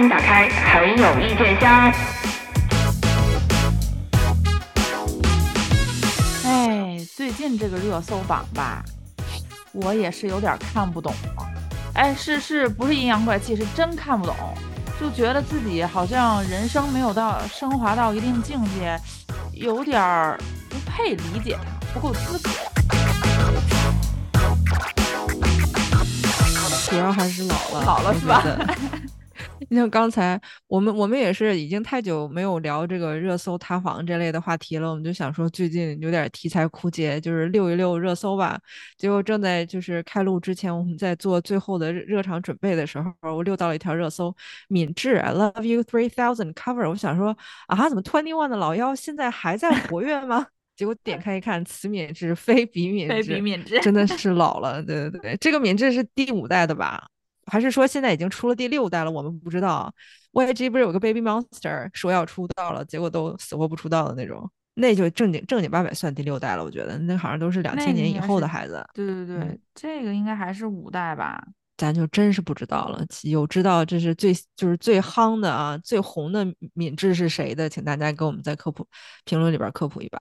[0.00, 1.92] 迎打开很有意见箱。
[6.44, 8.82] 哎，最近这个热搜榜吧，
[9.72, 11.46] 我也是有点看不懂了。
[11.92, 13.54] 哎，是是不是阴阳怪气？
[13.54, 14.34] 是真看不懂，
[14.98, 18.98] 就觉得自己好像人生没有到升华到一定境界，
[19.52, 20.40] 有点儿
[20.70, 22.50] 不配理解它，不够资格。
[26.88, 28.42] 主要还是老了，老了是吧？
[29.70, 38.60] 你像刚才我们我们也是已经太久没有聊这个热搜塌房这类的话题了，我们就想说最近有点题材枯竭，就是溜一溜热搜吧。
[38.98, 44.34] 结果正在就是开录之前，我们在做最后的热场准备的时候，我溜到了一条热搜：
[44.66, 46.88] 敏智 I love you three thousand cover。
[46.90, 47.36] 我想说
[47.68, 50.48] 啊，怎么 twenty one 的老妖现在还在活跃吗？
[50.74, 54.82] 结果点开一看，此敏智非彼敏智，非彼敏智，真的是老了。
[54.82, 57.06] 对对对，这个敏智是第五代的吧？
[57.50, 59.10] 还是说现在已经出了第六代了？
[59.10, 59.92] 我们不知道。
[60.32, 66.62] YG 不是有个 Baby Monster 说要出道了，结果都死活不出道的那种，那就正经正经八百算第六代了。
[66.62, 68.86] 我觉得那好像都是两千年以后的孩子。
[68.94, 71.44] 对对对，这个应该还是五代吧？
[71.76, 73.04] 咱就真是不知道了。
[73.22, 77.68] 有知道这是最就是最夯的啊，最红的敏智是谁的？
[77.68, 78.86] 请大家给我们在科普
[79.24, 80.20] 评论里边科普一把。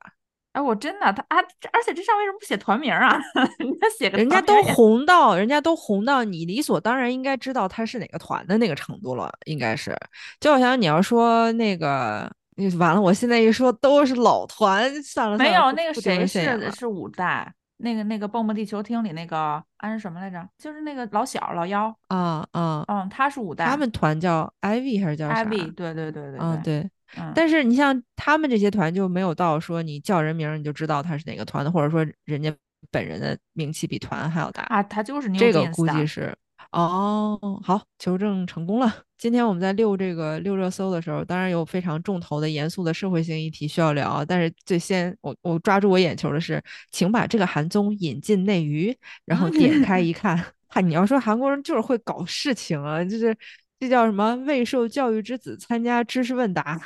[0.60, 1.38] 哎，我真的他啊，
[1.72, 3.18] 而且这上为什么不写团名啊？
[3.60, 9.96] 人家写个，人家都红到，人家都红到，你理所当然应该知道他是哪个团的那个程度了，应该是。
[10.42, 12.30] 就好像你要说那个，
[12.78, 20.46] 完了，我现在一说都是老团，算了，没有那个谁是是五代，那个那个蹦蹦地球厅里那个安什么来着？
[20.58, 26.90] 就是那个老小老幺啊啊嗯，他是五代，他们团叫 Ivy 还是叫啥？Ivy，对对对对，嗯对。
[27.36, 32.54] 但是你像他们这些团就没有到说你叫人名你就知道他是哪个团的，或者说人家
[32.92, 36.36] 本人的名气比团还要大啊，他就是这个估计是
[36.72, 38.94] 哦，好，求证成功了。
[39.18, 46.62] 今天我们在溜这个溜热搜的时候，当然有非常重头的严肃的社会性议题需要聊，但是最先我我抓住我眼球的是，
[46.92, 48.96] 请把这个韩综引进内娱，
[49.26, 50.38] 然后点 开一看，
[50.70, 53.36] 哈，你要说韩国人就是会搞事情啊，就是。
[53.80, 54.36] 这叫什么？
[54.46, 56.78] 未受教育之子参加知识问答，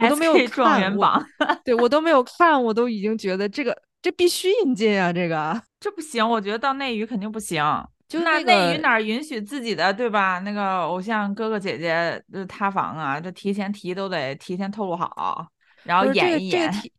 [0.00, 0.96] 我都没有看。
[1.64, 5.12] 对我都没有看，我都已经觉得这个这必须引进啊！
[5.12, 7.64] 这个这不行，我觉得到内娱肯定不行。
[8.08, 10.38] 就那内娱哪允许自己的对吧？
[10.38, 15.44] 那个偶像哥哥姐姐塌房啊，这提前提都得提前透露好，
[15.82, 16.60] 然后演一演。
[16.60, 16.94] 这个这个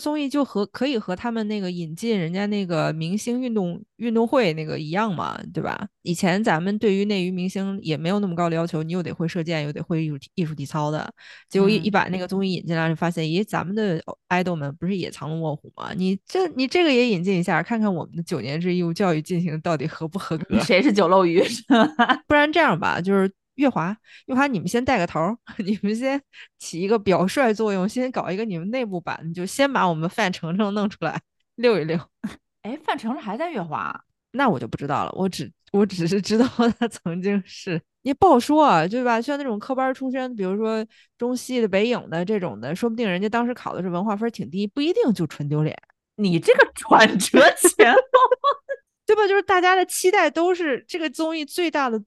[0.00, 5.88] 综艺就和可以和他们那个引进人家那个明星运动运动会那个一样嘛，对吧？
[6.02, 11.12] 以前咱们对于内娱明星也没有那么高的要求，你又得会射箭，又得会艺术艺术体操的。
[11.48, 15.92] 结果一一把那个综艺引进来，就发现，咦，咱们的爱豆们不是也藏龙卧虎吗？
[15.94, 20.58] 你这你这个也引进一下，看看我们的九年制义务教育进行到底合不合格？
[20.60, 21.42] 谁是九漏鱼？
[22.26, 23.30] 不然这样吧，就是。
[23.56, 23.96] 月华，
[24.26, 25.20] 月华，你们先带个头，
[25.64, 26.20] 你们先
[26.58, 31.20] 起一个表率作用，先搞一个你们内部版，就先把我们范丞丞弄出来
[31.56, 31.98] 溜一溜。
[32.62, 34.04] 哎，范丞丞还在月华？
[34.32, 35.12] 那我就不知道了。
[35.14, 36.46] 我只我只是知道
[36.78, 39.20] 他曾经是，也不好说啊，对吧？
[39.20, 40.84] 像那种科班出身，比如说
[41.18, 45.76] 中戏的、北影的这种的，说不定人家当时考的是文化分挺低，不一定就纯丢脸。
[46.16, 48.00] 你这个转折前后，
[49.04, 49.26] 对吧？
[49.28, 52.02] 就是大家的期待都是这个综艺最大的。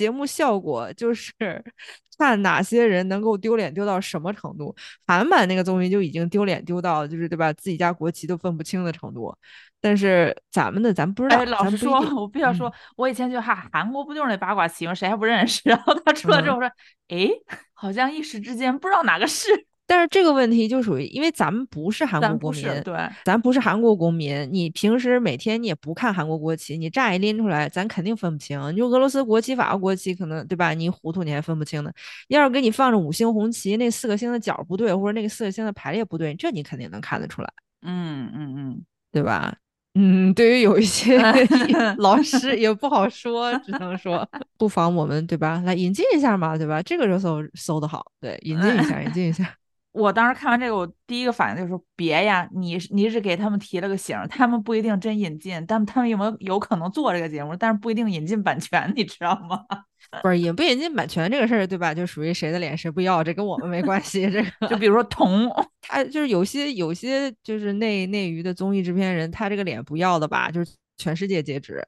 [0.00, 1.30] 节目效果就是
[2.16, 4.74] 看哪些人能够丢脸丢到什么程度。
[5.06, 9.36] 韩版那个综艺就已经丢脸丢到就是对吧，自己家国旗都分不清的程度。
[9.78, 11.44] 但是咱们的咱不知道。
[11.44, 14.94] 老实说，我必须要说，我以前就哈韩国不就是那八卦旗吗？
[14.94, 15.60] 谁还不认识？
[15.68, 16.66] 然后他出来之后说，
[17.08, 17.28] 哎，
[17.74, 19.66] 好像一时之间不知道哪个是。
[19.90, 24.48] 但是这个问题就属于，因为咱们不是韩国公民，对，咱不是韩国公民。
[24.52, 28.72] 你平时每天你也不看韩国国旗，你乍一拎出来，咱肯定分不清。
[28.72, 30.72] 你就俄罗斯国旗、法国国旗，可能对吧？
[30.74, 31.90] 你糊涂你还分不清呢。
[32.28, 37.52] 要是给你放着五星红旗，那四个星的角不对，或者那个四个星的排列不对，这你肯定能看得出来。
[37.82, 39.52] 嗯嗯嗯，对吧？
[39.98, 41.20] 嗯，对于有一些
[41.98, 44.24] 老师也不好说，只能说
[44.56, 46.80] 不妨我们对吧，来引进一下嘛，对吧？
[46.80, 49.52] 这个热搜搜的好，对，引进一下，引进一下。
[49.92, 59.64] 我当时看完这个，我第一个反应就是说：别呀，你你是给他们提了个醒，他们不一定真引进，但他们有没有有可能做这个节目，但是不一定引进版权，你知道吗？
[60.22, 61.92] 不是引不引进版权这个事儿，对吧？
[61.92, 64.30] 就属于谁的脸谁不要，这跟我们没关系。
[64.30, 65.50] 这个就比如说童，
[65.82, 70.72] 他就是有些有些就是内内娱的综艺制片人，他这个脸不要的吧，就是。
[71.00, 71.82] 全世界皆知，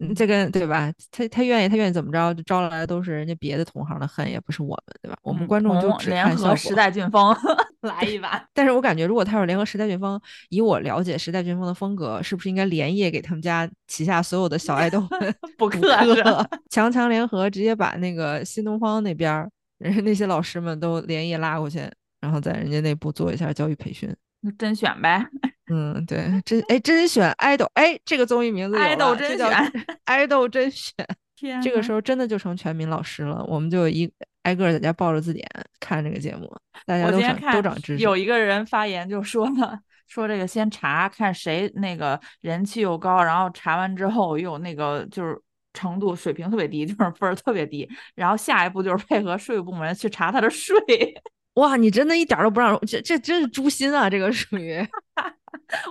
[0.00, 0.92] 嗯，这个对吧？
[1.12, 5.16] 他他愿意，他愿意怎么着，就招来的都是人家别的同行的恨，也不是我们，对吧？
[5.22, 7.34] 我们观众就只联合时代俊峰
[7.82, 8.44] 来一把。
[8.52, 15.00] 但是我感觉，如果他要联合时代俊峰，以我了解时代俊峰的风格，是不是应该连夜给他们家旗下所有的小爱豆
[15.56, 15.80] 补课？
[16.68, 19.48] 强强联合，直接把那个新东方那边
[19.78, 21.80] 人家那些老师们都连夜拉过去，
[22.20, 24.12] 然后在人家内部做一下教育培训。
[24.40, 25.24] 那甄选呗，
[25.68, 29.72] 嗯，对，甄哎甄选爱豆，哎这个综艺名字有爱豆甄选，
[30.04, 30.94] 爱豆甄选。
[31.34, 34.10] 天这个时候真的就成全民老师了，我们就一
[34.44, 35.46] 挨个儿在家抱着字典
[35.80, 36.50] 看这个节目，
[36.86, 38.02] 大家都长都长知识。
[38.02, 45.38] 有一个人发言就说呢，说这个先查看谁那个人气又高，然后查完之后又那个就是
[45.74, 50.74] 程度水平特别低，就是分儿特别低，然后下一步就是配合税务部门去查他的税。
[51.56, 54.08] 哇，你真的一点儿都不让，这这真是诛心啊！
[54.08, 54.78] 这个属于，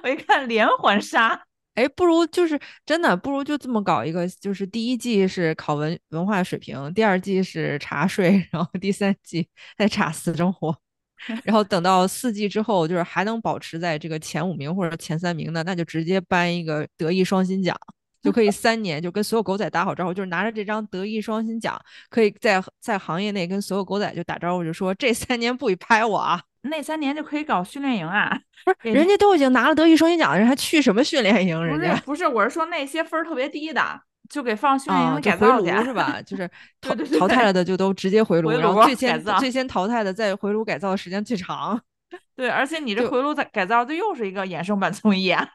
[0.03, 1.39] 我一看连环杀，
[1.75, 10.75] 哎，不如就是真的，不如就这么搞一个，就是第一季是考文文化水平，第二季是查税，然后第三季再查私生活，
[11.43, 17.75] 然后等到四季之后，就是还能保持在这个前五名或者前三名的，那就直接颁一个德艺双馨奖。
[18.21, 21.79] 就可以三年就跟所有狗仔打好招呼，就是拿着这张德艺双馨奖，
[22.09, 26.41] 可以在在行业内跟所有狗仔就打招呼，就说这三年不许拍我啊！
[26.69, 28.37] 那三年就可以搞训练营啊。
[28.65, 31.63] 不是人家都已经拿了德艺双馨奖的人，还去什么训练营？
[31.65, 35.69] 人家是不是，我是说那些分儿特别低的，就给放训练啊，营改造去。
[35.71, 36.21] 炉是吧？
[36.25, 36.49] 就 是
[36.81, 41.79] 淘对对对淘汰了的就都直接回炉，回然后最先最先淘汰的再回炉改造的时间最长。
[42.35, 45.47] 对，而且你这回炉改改造，这又是一个衍生版综艺啊。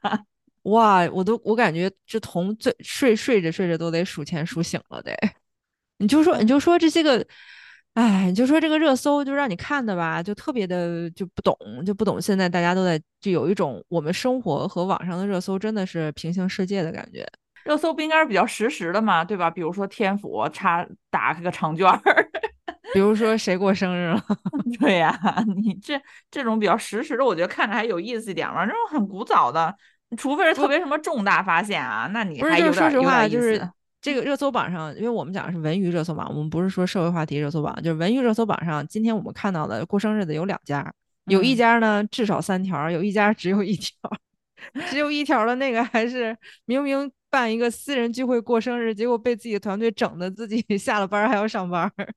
[0.64, 5.16] 哇，我都我感觉这同最睡睡着睡着都得数钱数醒了得。
[5.98, 7.24] 你就说你就说这些个，
[7.94, 12.20] 哎，你就说这个热搜就让你看的吧，就特别的就不懂，就不懂。
[12.22, 17.26] 现在大家都在就有一种我们生活和网上的热搜真的是平行世界的感觉。
[17.64, 19.50] 热搜不应该是比较实时的嘛，对吧？
[19.50, 22.00] 比如说天府插打开个长卷儿，
[22.94, 24.25] 比如说谁过生日了，
[24.81, 25.19] 对呀、
[25.62, 26.00] 你这
[26.31, 28.64] 这种比较实时的，我觉得看着还有意思一点嘛。
[28.64, 29.76] 这种很古早的，
[30.16, 33.70] 除非是特别什么重大发现啊，那你不是，就说实话，就是思。
[34.00, 40.93] 这个热搜榜上，因为我们讲的是文娱热搜榜，我们不是说社会话题热搜榜，就是文娱热搜榜上，今天我们看到的过生日的有两家，
[41.26, 43.94] 有一嗯家呢至少三条，有一家只有一条，
[44.88, 52.08] 只有一条的那个还是明明办一个私人聚会过生日，结果被自己的团队整的自己 下了班还要上班儿。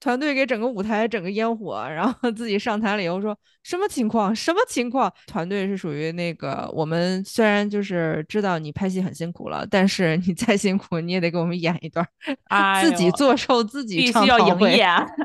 [0.00, 4.34] 团队给整个舞台整个烟火，然后自己上台了以后说什么情况？
[4.34, 5.12] 什么情况？
[5.26, 15.06] 团队是属于那个我们虽然就是知道你拍戏很辛苦了，但是你再辛苦你也得给我们演一段儿， 哎自己呦做 show 自己必须要营业啊。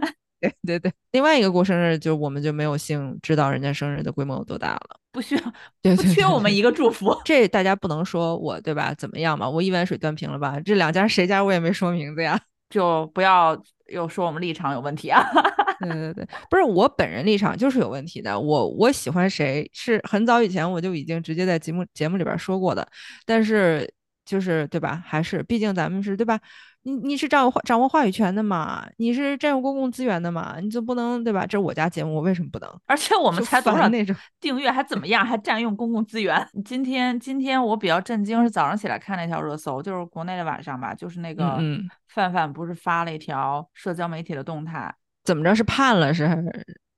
[0.42, 4.98] 对对对，另外一个过生日就我们就没有幸知道人家生日的规模有多大了。
[5.12, 5.42] 不需要，
[5.82, 7.14] 对对对不缺我们一个祝福。
[7.26, 8.94] 这大家不能说我对吧？
[8.94, 9.50] 怎么样嘛？
[9.50, 10.58] 我一碗水端平了吧？
[10.62, 12.40] 这两家谁家我也没说名字呀。
[12.70, 15.24] 就不要又说我们立场有问题啊。
[15.80, 18.38] 对对对，不是我本人立场就是有问题的。
[18.38, 22.86] 我我喜欢谁是很早以前我就已经直接在节目节目里边说过的，
[23.26, 23.90] 但是
[24.26, 25.02] 就是对吧？
[25.06, 26.38] 还是毕竟咱们是对吧？
[26.84, 28.88] 你你是掌握话掌握话语权的嘛？
[28.98, 30.58] 你是占用公共资源的嘛？
[30.62, 31.46] 你就不能对吧？
[31.46, 32.82] 这是我家节目，我为什么不能？
[32.86, 36.48] 而且我们才多少烦那种订阅还怎么样，还占用公共资源。
[36.64, 41.60] 今天今天我比较震惊，是早上起来看那条热搜，就是国内的晚上吧，就是那个
[42.08, 44.94] 范范不是发了一条社交媒体的动态，
[45.24, 46.28] 怎么着是判了是？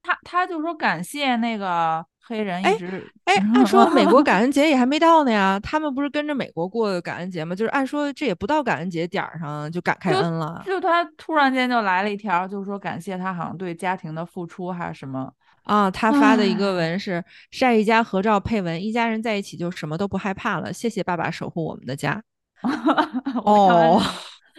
[0.03, 7.55] 他他就说感谢那个黑人哎一直哎，按说美国 感恩节也还没到呢呀，他们不是跟着美国过感恩节吗？
[7.55, 15.31] 就是按说这也不到感恩节点儿上就感开恩了就他突然间就来了一条，就是说感谢他好像对家庭的付出还是什么。
[15.63, 15.91] 啊！
[15.91, 22.19] 他发的一个文是晒一家合照配文，一家人在一起就什么都不害怕了，谢谢爸爸守护我们的家。
[23.45, 24.01] 哦，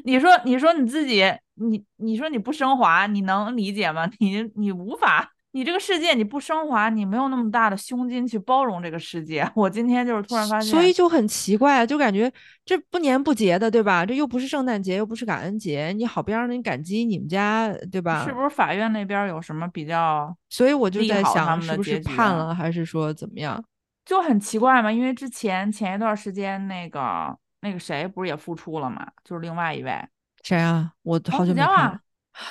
[0.04, 4.08] 你说你说你自己，你你说你不升华，你能理解吗？
[4.20, 9.48] 你你无法，你这个世界你不升华，你没有那么大的胸襟去包容这个世界。
[9.54, 12.32] 我今天就是突然发现，所以就很奇怪啊，就感觉
[12.64, 14.04] 这不年不节的，对吧？
[14.04, 18.24] 这又不是圣诞节，又不是感恩节，你好不让人感激你们家，对吧？
[18.24, 23.62] 是不是法院那边有什么比较所以我就在想，是不是判了，还是说怎么样？
[24.04, 24.90] 就很奇怪嘛？
[24.90, 29.06] 因为之前前一段时间那个那个谁不是也复出了嘛？
[29.22, 30.02] 就是另外一位
[30.42, 30.92] 谁啊？
[31.02, 32.00] 我好久没看子娇啊了。，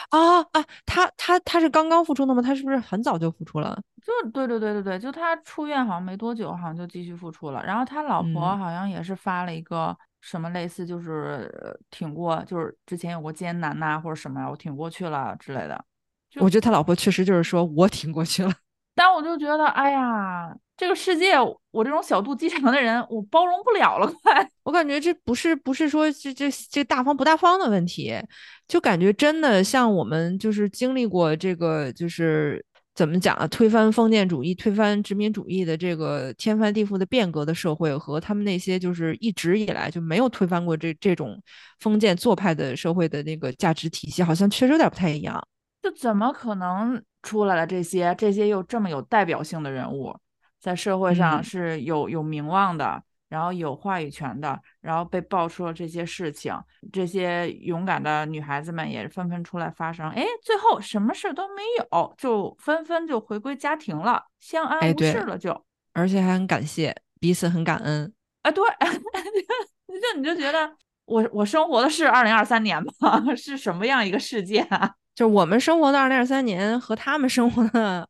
[0.10, 2.42] 啊啊，他他他是刚刚复出的吗？
[2.42, 3.82] 他是不是很早就复出了？
[4.02, 7.64] 就对对对对对，就他出院好像没多久，好像就继续复出了。
[7.64, 15.86] 然后他老婆嗯好像也是发了一个什么类似，就是呃挺过，就是之前有过艰难呐、或者什么呀，我挺过去了之类的。
[16.40, 18.52] 我觉得他老婆确实就是说我挺过去了。
[18.94, 21.34] 但我就觉得，哎呀，这个世界
[21.72, 24.48] 我这种小肚鸡肠的人，我包容不了了，快。
[24.64, 28.14] 我感觉这不是不是说这这这大方不大方的问题，
[28.68, 41.42] 就感觉真的像我们就是经历过这个就是怎么讲啊，推翻封建主义、推翻殖民主义的这个天翻地覆的变革的社会，和他们那些就是一直以来就没有推翻过这这种
[41.80, 45.42] 封建做派的社会的那个价值体系，好像确实有点不太一样。
[45.82, 50.16] 就怎么可能出来了这些这些又这么有代表性的人物，
[50.60, 56.54] 在社会上嗯是有有名望的，然后有话语权的，然后被爆出了这些事情，
[56.92, 68.14] 这些勇敢的女孩子们也纷纷出来发声，哎，最后什么事都没有，就纷纷就回归家庭了，相安无事了就，而且还很感谢彼此，很感恩。
[68.42, 68.64] 啊，对，
[69.88, 70.76] 就你就觉得
[71.06, 73.36] 我我生活的是二零二三年吗？
[73.38, 74.92] 是什么样一个世界啊？
[75.22, 78.08] 就我们生活的二零二三年和他们生活的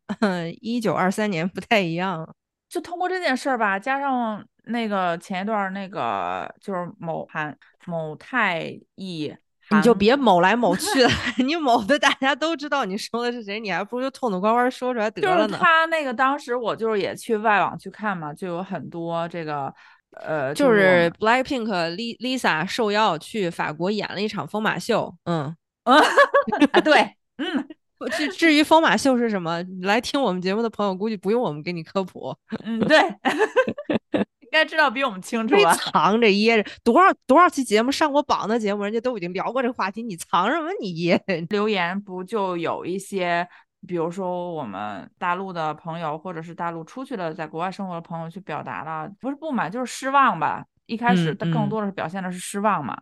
[0.61, 2.25] 一九二三年不太一样。
[2.69, 7.53] 就通过这件事儿吧，加上那个前一段儿那个就是某韩
[7.85, 9.35] 某太艺，
[9.71, 11.09] 你就别某来某 去的，
[11.45, 15.57] 你某的大家都知道你说的是谁，你还不如就痛痛快快说出来得就是了呢。
[15.61, 19.73] 他那个当时我就是也去外网去看嘛，就有很多这个
[20.21, 21.67] 呃，就是 Blackpink
[22.21, 25.53] Lisa 受邀去法国演了一场疯马秀，嗯，
[25.83, 27.67] 啊，对，嗯
[28.17, 32.97] 至至于疯马秀是什么，来听我们节目的朋友估计不用我们给你科普，嗯，对，
[34.41, 35.73] 应该知道比我们清楚吧？
[35.75, 41.41] 藏着掖着，多少多少期节目上过榜的节目，人家都已经聊过这个话题，你藏什么你掖着？
[41.51, 43.47] 留言不就有一些，
[43.87, 50.65] 比如说我们大陆的朋友，或者是大陆出去了，在国外生活的朋友去表达了，不是不满就是失望吧。
[50.91, 52.95] 一开始嗯他更嗯多的是表现的是失望嘛，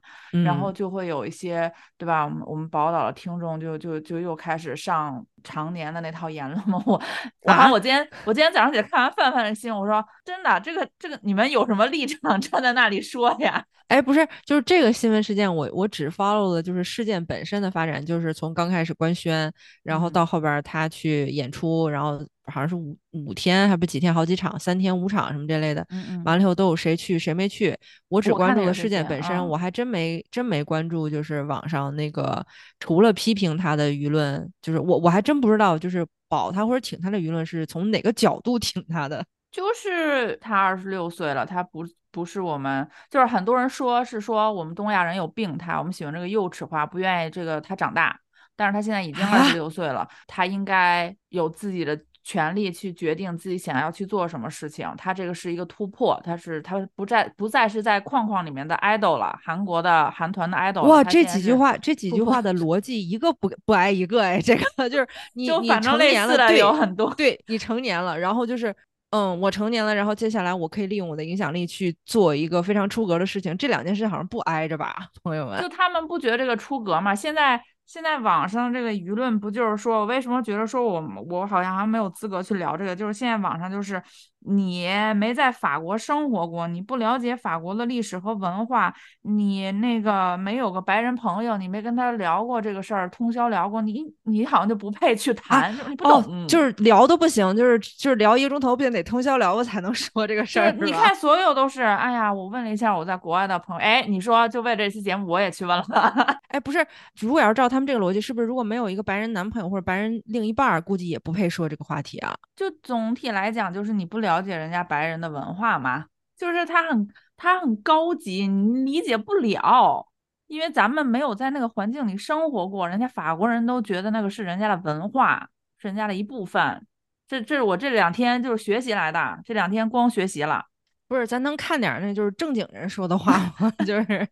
[0.46, 2.24] 然后就会有一些对吧？
[2.26, 6.82] 我们我们宝岛的听众就就就又开始上常年的那套言论嘛。
[6.86, 7.02] 我
[7.42, 13.64] 我好像啊我今天我今天早上起来看完范范的新闻，我说真的，这个这个你们有什么立场站在那里说呀？
[13.88, 26.24] 哎，不是，就是这个新闻事件，我我只 follow 的就是事件本身的发展，就是从刚开始官宣，然后嗯到后边他去演出，然后好像是五五天还不是几天，好几场，三天五场什么这类的，嗯嗯。
[26.24, 27.78] 完了以后都有谁去谁没去，
[28.08, 32.46] 我只关注了事件本身，啊我还真没真没关注就是网上那个
[32.80, 39.26] 除了批评他的舆论，就是我我还真不知道就是保他或者挺他的舆论是从哪个角度挺他的。
[39.52, 48.16] 就是他二十六岁了，他不不是我们，就是很多人说是说我们东亚人有病态，我们喜欢这个幼齿化，不愿意这个他长大，
[48.56, 49.44] 但是他现在已经二啊？
[49.46, 68.76] 十六岁了，他应该有自己的权利去决定自己想要去做什么事情，他这个是一个突破，他是他不再不再是在框框里面的 idol 了，韩国的韩团的 idol 哇，这几句话，这几句话的逻辑一个不不挨一个哎，这个 就是你你就反正成年了对有很多，对你成年了，然后就是，
[69.12, 75.70] 嗯，我成年了，然后接下来我可以利用我的影响力去做一个非常出格的事情，这两件事好像不挨着吧，朋友们就？
[75.70, 77.16] 他们不觉得这个出格嘛？
[77.16, 77.60] 现在
[77.90, 82.96] 现在网上这个舆论不就是说，为什么觉得说我我好像还没有资格去聊这个？
[82.96, 84.00] 就是现在网上就是
[84.46, 88.94] 你没在法国生活过，你不了解法国的历史和文化，
[89.24, 105.86] 你那个没有个白人朋友，你没跟他聊过这个事儿，通宵聊过，你你好像就不配去谈，哦，，就是聊都不行，就是就是聊一个钟头，必须得通宵聊，过才能说这个事儿，你看所有都是，哎呀，我问了一下我在国外的朋友，哎，你说就为这期节目我也去问了。
[106.50, 106.86] 哎，不是，
[107.20, 112.34] 如果要是照他们这个逻辑，是不是如果没有一个白人男朋友或者白人另一半，估计也不配说这个话题啊？
[112.56, 116.06] 就总体来讲，就是你不了了解人家白人的文化嘛，
[116.38, 120.08] 就是他很他很高级，你理解不了，
[120.46, 126.86] 因为咱们没有在那个环境里生活过，人家法国人都觉得那个是人家的文化，是人家的一部分。
[127.28, 130.66] 这这是我这两天就是学习来的，这两天光学习了。
[131.08, 133.72] 不是，咱能看点那就是正经人说的话吗？
[133.86, 134.28] 就是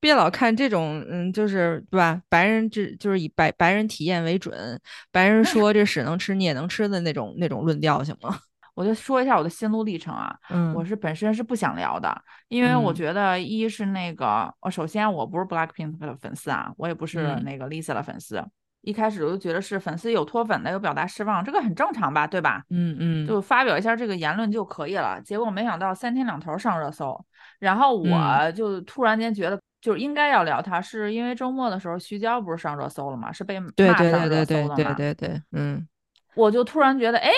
[0.00, 2.20] 别老看这种，嗯，就是对吧？
[2.28, 4.80] 白人这就是以白白人体验为准，
[5.12, 8.38] 白人说这屎能吃你也能吃的那种那种论调，行吗？
[8.76, 12.16] 我就说一下我的心路历程啊，嗯，我是本身是不想聊的，
[12.48, 18.40] 因为我嗯觉得一是那个，我首先我不是 Blackpink 的粉丝啊，我也不是嗯那个 Lisa 的粉丝，
[18.82, 22.62] 一开始我就觉得是粉丝有脱粉的，有表达失望，这个很正常吧，对吧？
[22.70, 25.20] 嗯嗯，就发表一下这个言论就可以了。
[25.22, 27.18] 结果没想到三天两头上热搜，
[27.58, 29.58] 然后我嗯就突然间觉得。
[29.78, 33.30] 就是应该要聊他，是因为周末的时候徐娇不是上热搜了吗？
[33.30, 34.74] 是被对骂上对对对热搜的嘛？
[34.74, 35.86] 对对对对，嗯
[36.34, 37.30] 我就突然觉得，哎，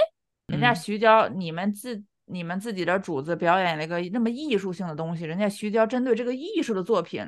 [0.49, 7.25] 人家嗯徐娇，你们自你们自己的主子表演了一个那么艺术性的东西，人家徐娇针对这个艺术的作品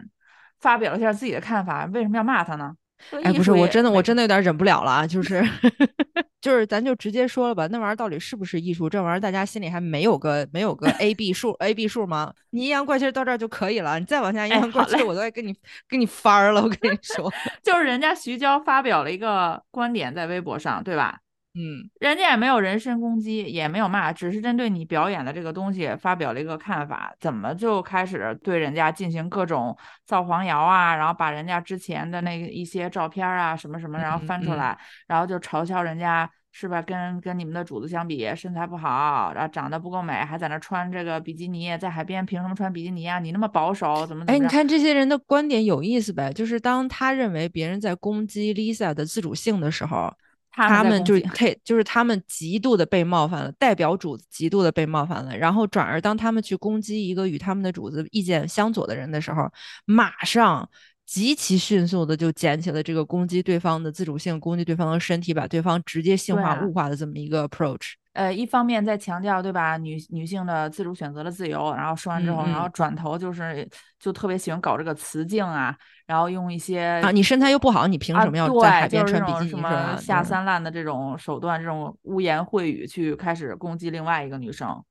[0.59, 2.75] 发表了一下自己的看法，为什么要骂他呢？
[3.11, 5.43] 这个哎，不是，我真的我真的有点忍不了了啊，就是
[6.41, 8.91] 就是咱就直接说了吧，那玩意儿到底是不是艺术？
[8.91, 12.33] 这玩意儿大家心里还没有个没有个 A B 数 A B 数吗？
[12.51, 15.55] 你阴阳怪气到这儿就可以了，你再往下阴哎阳怪气我都该跟你
[15.89, 17.33] 给你翻儿了，我跟你说。
[17.63, 21.21] 就是人家徐娇发表了一个观点在微博上，对吧？
[21.53, 29.77] 嗯，人家也没有人身攻击，也没有骂，只是针对你表演的这个东西发表了一个看法，怎么就开始对人家进行各种
[30.07, 34.79] 造黄谣啊，然后把人家之前的那一些照片啊什么什么，然后翻出来，
[35.09, 36.81] 然后就嘲笑人家是吧？
[36.81, 43.19] 跟跟你们的主子相比，身材不好，然后长得不够美，还在那穿这个比基尼，在海边凭什么穿比基尼啊？
[43.19, 44.25] 你那么保守，怎么？
[44.29, 50.15] 哎，你看这些人的观点有意思呗，就是当他认为别人在攻击 Lisa 的自主性的时候。
[50.51, 59.51] 他们就是，就是他们极度的被冒犯了，代表主子极度的被冒犯了，然后转而当他们去攻击一个与他们的主子意见相左的人的时候，
[59.85, 60.69] 马上
[61.07, 67.93] 极其迅速的就捡起了这个攻击对方的自主性，攻击对方的身体，把对方直接性化、物化的这么一个 approach。
[68.13, 69.77] 呃，一方面在强调，对吧？
[69.77, 73.69] 女女性的自主选择的自由，然后说完之后，然后转头就是
[74.01, 75.77] 就特别喜欢搞这个雌竞啊，
[76.07, 79.51] 然后用一些啊，你身材又不好，你凭什么要在海边穿比基尼？
[79.51, 84.83] 什么下三滥的这种手段，这种污言秽语去开始攻击另外一个女生。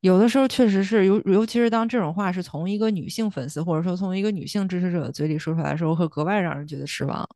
[0.00, 7.28] 有的时候确实是，尤尤其是当这种话是从一个女性粉丝或者说从一个女性支持者的嘴里说出来的时候，会格外让人觉得失望，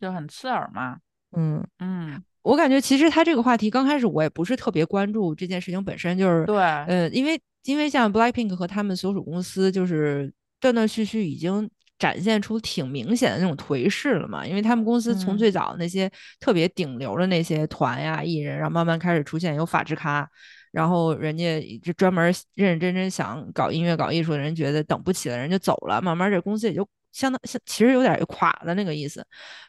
[0.00, 0.98] 就很刺耳嘛。
[1.36, 2.22] 嗯嗯。
[2.46, 20.28] 我感觉其实他这个话题刚开始我也不是特别关注这件事情本身，就是对，呃，因为因为像 Blackpink 和他们所属公司就是断断续续已经展现出挺明显的那种颓势了嘛，因为他们公司从最早那些特别顶流的那些团呀艺人，然后慢慢开始出现有法制咖，
[20.70, 26.88] 然后人家就专门认认真真想搞音乐搞艺术的人觉得等不起了，人就走了，慢慢这公司也就。
[27.16, 29.24] 相当像，其实有点垮的那个意思。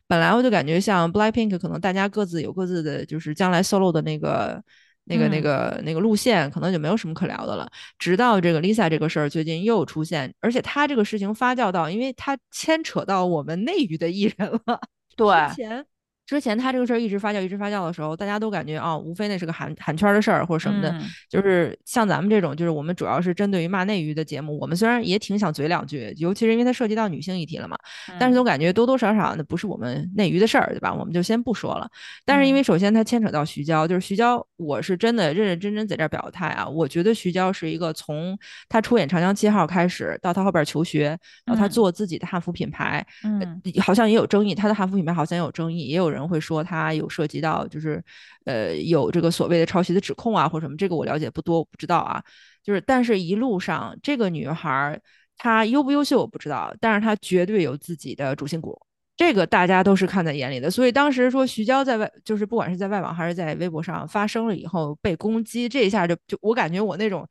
[0.06, 4.62] 本来我就感觉像 Blackpink，可能大家各自有各自的，就是将来 solo 的那个、
[5.06, 7.66] 那个、那个、那个路线，可能就没有什么可聊的了。
[7.98, 14.82] 直到这个 Lisa 这个事儿最近又出现，而且她这个事情发酵到，因为她牵扯到我们内娱的艺人了。
[15.16, 15.50] 对。
[15.50, 15.86] 之前。
[16.28, 20.94] 之前他这个事儿一直发酵，一直发酵的时候，大家都感觉啊，无非那是个韩韩圈的事儿或者什么的。
[21.30, 27.78] 就是像咱们这种，就是我们主要是针对于骂内娱的节目，我们虽然也挺想嘴两句，尤其是因为它涉及到女性议题了嘛，
[28.20, 30.94] 但是总感觉多多少少那不是我们内娱的事儿，对吧？
[30.94, 31.90] 我们就先不说了。
[32.26, 38.38] 但是因为首先它牵扯到徐娇，就是徐娇，我是真的认认真真在这儿表态啊，我觉得徐娇是一个从
[38.68, 46.17] 她出演《长江七号》开始，到她后边求学，到她做自己的汉服品牌，嗯，好像也有争议，她的汉服品牌好像也有争议，也有人。
[46.18, 48.04] 人会说他有涉及到，就是，
[48.46, 52.22] 呃，有这个所谓的抄袭的指控啊，或者什么，这个我了解不多，我不知道啊。
[52.64, 55.00] 就是，但是一路上这个女孩
[55.38, 58.78] 她优不优秀我不知道，但是她绝对有自己的主心骨，
[59.16, 60.70] 这个大家都是看在眼里的。
[60.70, 67.26] 所以当时说徐娇在外，就是不管是在外网还是在微博上发声了以后被攻击，这一下就就我感觉我那种，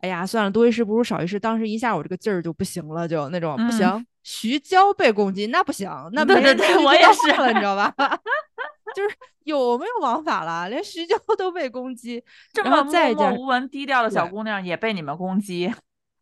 [0.00, 4.06] 哎呀，算了，多一事不如少一事，当时一下我这个劲儿就不行了，就那种不行。
[4.22, 7.94] 徐娇被攻击那不行，那对对对，我也是了，你知道吧？
[8.94, 10.68] 就是有没有王法了？
[10.68, 15.72] 连徐娇都被攻击，这么默默无闻、低调的小姑娘也被你们攻击。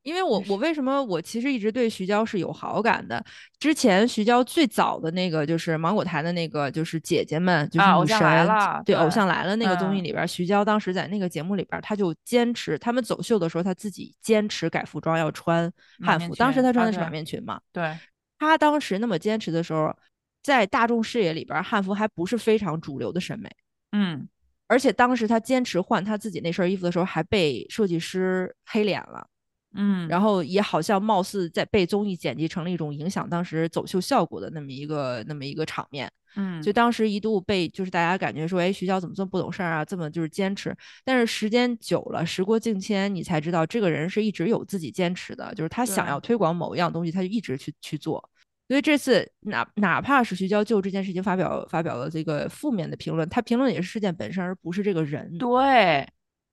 [0.03, 3.23] 因为我我为什么我其实一直对徐娇是有好感的？
[3.59, 8.49] 之前徐娇最早的那个就是芒果台的那个就是姐姐们就是女神
[8.87, 15.71] 对偶像来了那个综艺里边，徐娇当时在那个节目里边，她就坚持他们走秀的时候，她自己坚持改服装要穿
[16.03, 16.35] 汉服。
[16.37, 17.61] 当时她穿的是满面裙嘛？
[17.73, 17.95] 对。
[18.39, 19.95] 她当时那么坚持的时候，
[20.43, 23.51] 在大众视野里边，汉服还不是非常主流的审美。
[23.93, 24.29] 嗯。
[24.69, 29.27] 而且当时她坚持换她自己那身衣服的时候，还被设计师黑脸了。
[29.75, 40.75] 嗯，然后也好像貌似在被综艺剪辑成了一种影响当时走秀效果的那么一个那么一个场面，嗯，就当时一度被就是大家感觉说，哎，徐娇怎么这么不懂事儿啊，这么就是坚持。
[41.05, 48.27] 但是时间久了，时过境迁，你才知道这个人是一直有自己坚持的，就是他想要推广某一样东西，他就一直去去做。
[48.69, 55.39] 所以这次哪哪怕是徐娇就这件事情发表发表了这个负面的评论，他评论也是事件本身，而不是这个人。
[55.39, 56.07] 对。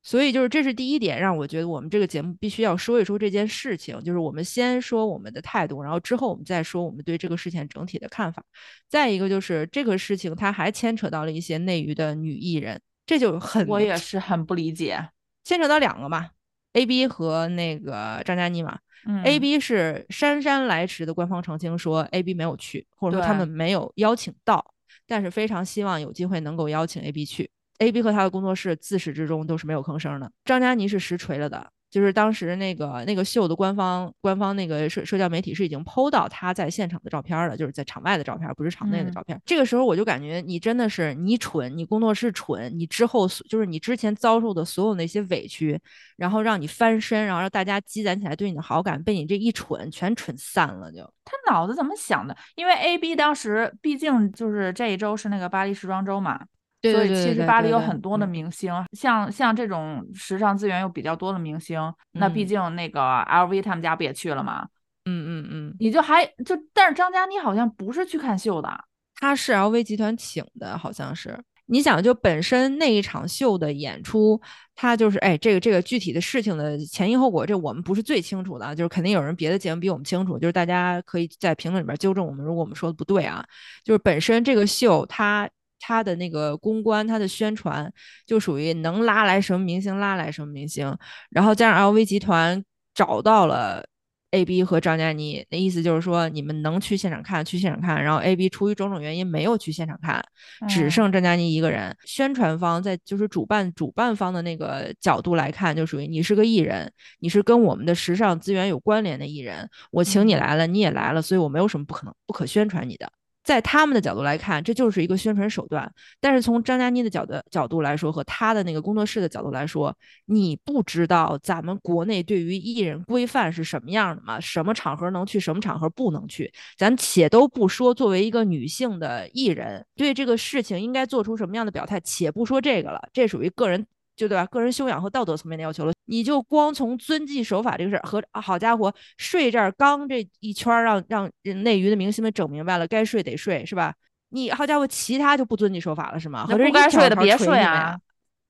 [0.06, 4.00] 所以就是这是第一点，让我觉得我们这个节目必须要说一说这件事情。
[4.04, 8.44] 就是我们先说我们的态度，然后之后我们再说我们对这个事情整体的看法。
[8.88, 15.10] 再一个就是这个事情它还牵扯到了一些内娱的女艺人，这就很我也是很不理解。
[15.44, 16.30] 牵扯到两个嘛
[16.74, 18.78] ，A B 和那个张嘉倪嘛。
[19.24, 24.64] A B 是姗姗来迟的官方澄清说 A B 没有去，或者说他们没有邀请到，
[25.08, 27.50] 但是非常希望有机会能够邀请 A B 去。
[27.80, 30.32] A B 和他的工作室自始至终都是没有吭声的。
[30.44, 39.42] 张嘉倪是实锤了的，就是当时那个那个秀的官方官方那个社社交媒体是已经 PO 到他在现场的照片了，就是在场外的照片，不是场内的照片。
[39.46, 45.80] 这个时候我就感觉你真的是你蠢，你工作室蠢，你之后就是你之前遭受的所有那些委屈，
[46.18, 50.92] 然后让你翻身，然后让大家积攒起来对你的好感，被你这一蠢全蠢散了。
[50.92, 52.36] 就他脑子怎么想的？
[52.56, 56.46] 因为 A B 当时毕竟就是这一周是那个巴黎时装周嘛。
[56.86, 58.30] 对所以其实巴黎有很多的嗯。
[58.30, 61.80] 明星，像像这种时尚资源又比较多的明星，
[62.14, 62.48] 那毕嗯。
[62.48, 64.68] 竟那个 LV 他们家不也去了吗？
[65.06, 68.70] 嗯嗯嗯，你就还就，但是张嘉倪好像不是去看秀的，
[69.16, 71.40] 他是 LV 集团请的，好像是。
[71.68, 74.40] 你想，就本身那一场秀的演出，
[74.76, 83.44] 他就是哎，这个这个具体的事情的前因后果，这我们不是最清楚的啊，就是肯定有人别的节目比我们清楚，就是大家可以在评论里边纠正我们，如果我们说的不对啊，
[83.84, 85.50] 就是本身这个秀它
[85.88, 87.92] 它的那个公关，他的宣传
[88.26, 90.98] 就属于能拉来什么明星拉来什么明星，
[91.30, 93.86] 然后加上 LV 集团找到了。
[94.32, 98.04] A B 和张嘉倪，那意思就是说，你们能去现场看，去现场看。
[98.04, 100.22] 然后 A B 出于种种原因没有去现场看，
[100.68, 101.96] 只嗯剩张嘉倪一个人。
[102.04, 113.10] 宣传方在就是主办主办方的那个角度来看，就属于你是个艺人，你是跟我们的时尚资源有关联的艺人，我请你嗯来了，你也来了，所以我没有什么不可能不可宣传你的。
[113.46, 115.90] 在他们的角度来看，这就是一个宣传手段。
[116.20, 124.40] 但是从张嘉倪的角度角度来说，和他的那个工作室的角度来说，你不知道咱们国内对于艺人规范是什么样的吗？
[124.40, 126.52] 什么场合能去，什么场合不能去？
[126.76, 133.86] 咱且都不说，作为一个女性的艺人，对这个事情应该做出什么样的表态，且不说这个了，这属于个人。
[134.16, 134.46] 就对吧？
[134.46, 135.94] 个人修养和道德层面的要求了。
[136.06, 141.30] 你就光从遵纪守法这个事儿和好家伙睡这儿刚这一圈让让
[141.64, 143.94] 内娱的明星们整明白了，该睡得睡是吧？
[144.30, 146.46] 你好家伙，其他就不遵纪守法了是吗？
[146.50, 147.72] 那不该睡的别睡啊！
[147.72, 148.00] 啊！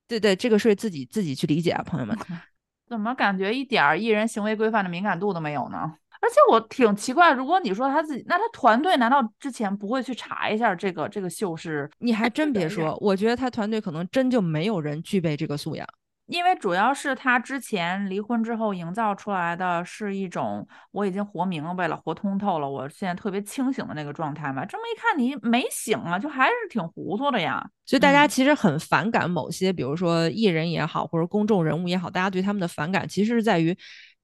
[0.07, 2.17] 对对，这个睡自己自己去理解啊，朋友们。
[2.87, 5.95] 怎么感觉一点儿艺人行为规范的敏感度都没有呢？
[6.25, 11.87] 而且我挺奇怪，如果你说他自己，那他团队难道之前不会去查一下这个这个秀是？
[11.99, 15.87] 你还真别说，我觉得他团队可能真就没有人具备这个素养。
[16.25, 24.65] 因为主要是他之前离婚之后营造出来的是一种我已经活明白了、活通透了，我现在特别清醒的那个状态嘛。
[24.65, 27.63] 这么一看，你没醒啊，就还是挺糊涂的呀。
[27.85, 33.77] 所以大家其实很反感某些，比如说艺人也好，或者公众人物也好，大家对他们的反感其实是在于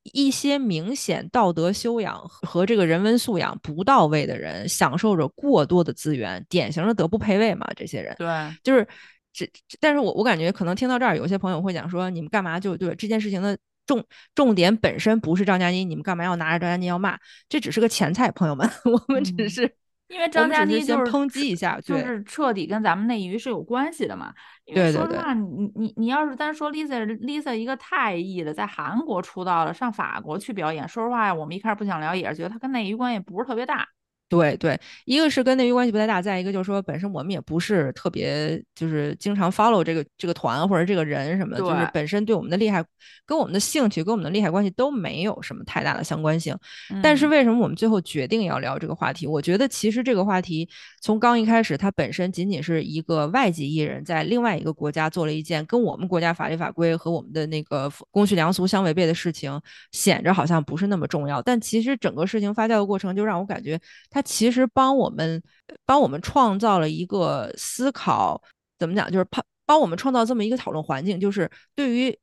[0.03, 7.67] 一些明显道德修养和这个人文素养不到位的人，享受着过多的资源，典型的德不配位嘛。
[7.75, 8.27] 这些人，对，
[8.63, 8.87] 就是。
[9.33, 14.03] 这，但是我我感觉可能听到这儿，有些朋友会讲说，你们干嘛就对这件事情的重
[14.35, 17.17] 重点本身不是张嘉倪，你们干嘛要拿着张嘉倪要骂？
[17.47, 19.71] 这只是个前菜，朋友们， 我们只是、嗯、
[20.11, 24.33] 因为张嘉倪就是抨击一下，就是彻底跟咱们内娱是有关系的嘛。
[24.65, 33.87] 因为说实话，你你你要是单说 Lisa Lisa 一个太艺的，在韩国出道了，上法国去表演，说实话，我们一开始不想聊，也是觉得她跟内娱关系不是特别大。
[34.31, 42.81] 对对，一个是跟内娱关系不太大，再一个就是说，本身我们也不是特别就是经常 follow 这个这个团或者这个人什么的，就是本身对我们的厉害、
[43.25, 46.57] 跟我们的兴趣、跟我们的利害关系都没有什么太大的相关性。
[46.93, 49.27] 嗯、但是为什么我们最后决定要聊这个话题？
[49.27, 50.69] 我觉得其实这个话题
[51.01, 59.59] 从刚一开始，它本身仅仅是一个外籍艺人在另外一个国家做了一件跟我们国家法律法规和我们的那个公序良俗相违背的事情，
[59.91, 61.41] 显着好像不是那么重要。
[61.41, 63.77] 但其实整个事情发酵的过程，就让我感觉
[64.09, 64.20] 它。
[64.21, 65.41] 其实帮我们
[65.85, 68.41] 帮我们创造了一个思考，
[68.77, 69.11] 怎么讲？
[69.11, 72.17] 就是帮帮我们创造这么一个讨论环境，就是对于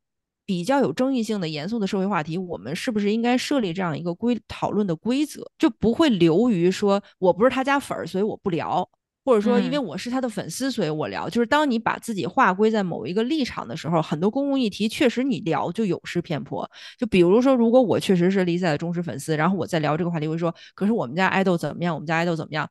[0.45, 8.89] 比较有争议性的严肃的社会话题，我们是不是应该设立这样一个规讨论的规则，就不会流于说我不是他家粉儿，所以我不聊。
[9.29, 11.29] 或者说，因为我是他的粉丝，所以我聊。
[11.29, 16.67] 就是当你把自己划归在某一个立场的时候，很多公共议题确实你聊就有失偏颇。
[16.97, 21.95] 就比如说，如果我确实是 Lisa 的忠实粉丝，然后我在聊这个话题，会说，可是我们家爱豆怎么样？
[21.95, 22.67] 我们家爱豆怎么样？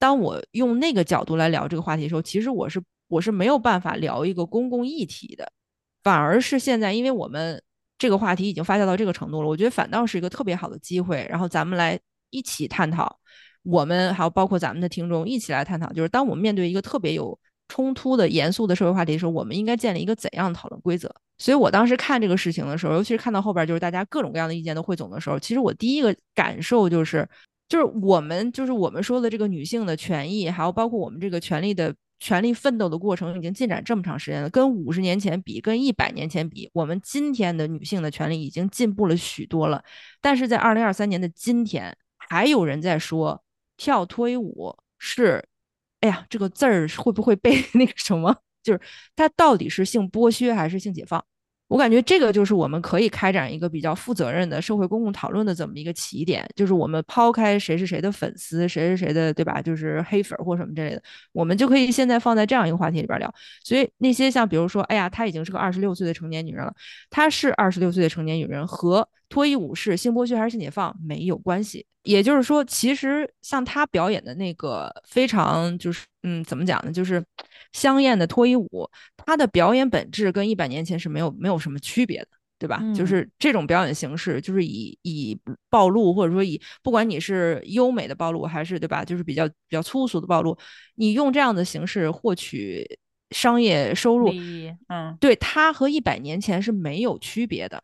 [0.00, 5.52] 当我用那个角度来聊这个话题的时候，其实我是我是没有办法聊一个公共议题的，
[6.02, 7.62] 反而是现在，因为我们
[7.96, 11.96] 这个话题已经发酵到这个程度了，我觉得反倒是一个特别好的机会，然后咱们来
[12.30, 13.16] 一起探讨。
[13.62, 21.08] 我们还有包括咱们的听众一起来探讨，就是当我们面对一个特别有冲突的严肃的社会话题的时候，我们应该建立一个怎样的讨论规则？
[21.38, 27.28] 所以我当时看这个事情的时候，尤其是看到后边就是大家各种各样的意见都汇总的时候，其实我第一个感受就是，
[27.68, 39.82] 就是我们就是我们说的这个女性的权益，还有包括我们这个权利的权利奋斗的过程，已经进展这么长时间了，跟五十年前比，跟一百年前比，我们今天的女性的权利已经进步了许多了。
[40.20, 43.42] 但是在二零二三年的今天，还有人在说。
[43.80, 45.42] 跳脱衣舞是，
[46.00, 48.36] 哎呀，这个字儿会不会被 那个什么？
[48.62, 48.80] 就是
[49.16, 51.24] 它到底是性剥削还是性解放？
[51.66, 56.46] 我感觉这个就是我们可以开展一个比较负责任的社会公共讨论的这么一个起点。
[56.54, 59.62] 就是我们抛开谁是谁的粉丝，谁是谁的，对吧？
[59.62, 63.32] 就是黑粉或什么之类的，我们就可以现在放在这样一个话题里边聊。
[63.64, 66.74] 所以那些像比如说，哎呀，她已经是个二十六岁的成年女人了，
[67.08, 69.08] 她是二十六岁的成年女人和。
[69.30, 71.86] 脱衣舞是性剥削还是性解放没有关系。
[72.02, 76.92] 也就是说，其实像他表演的那个非常就是嗯，怎么讲呢？
[76.92, 77.24] 就是
[77.72, 82.28] 香艳的脱衣舞，他的表演本质跟一百年前是没有没有什么区别的。
[82.60, 82.78] 对吧？
[82.94, 85.34] 就是这种表演形式，就是以以
[85.70, 89.02] 暴露，或者说以不管你是优美的暴露，还是对吧？
[89.02, 90.54] 就是比较比较粗俗的暴露，
[90.96, 92.86] 你用这样的形式获取
[93.30, 94.30] 商业收入，
[94.88, 97.82] 嗯，对它和一百年前是没有区别的，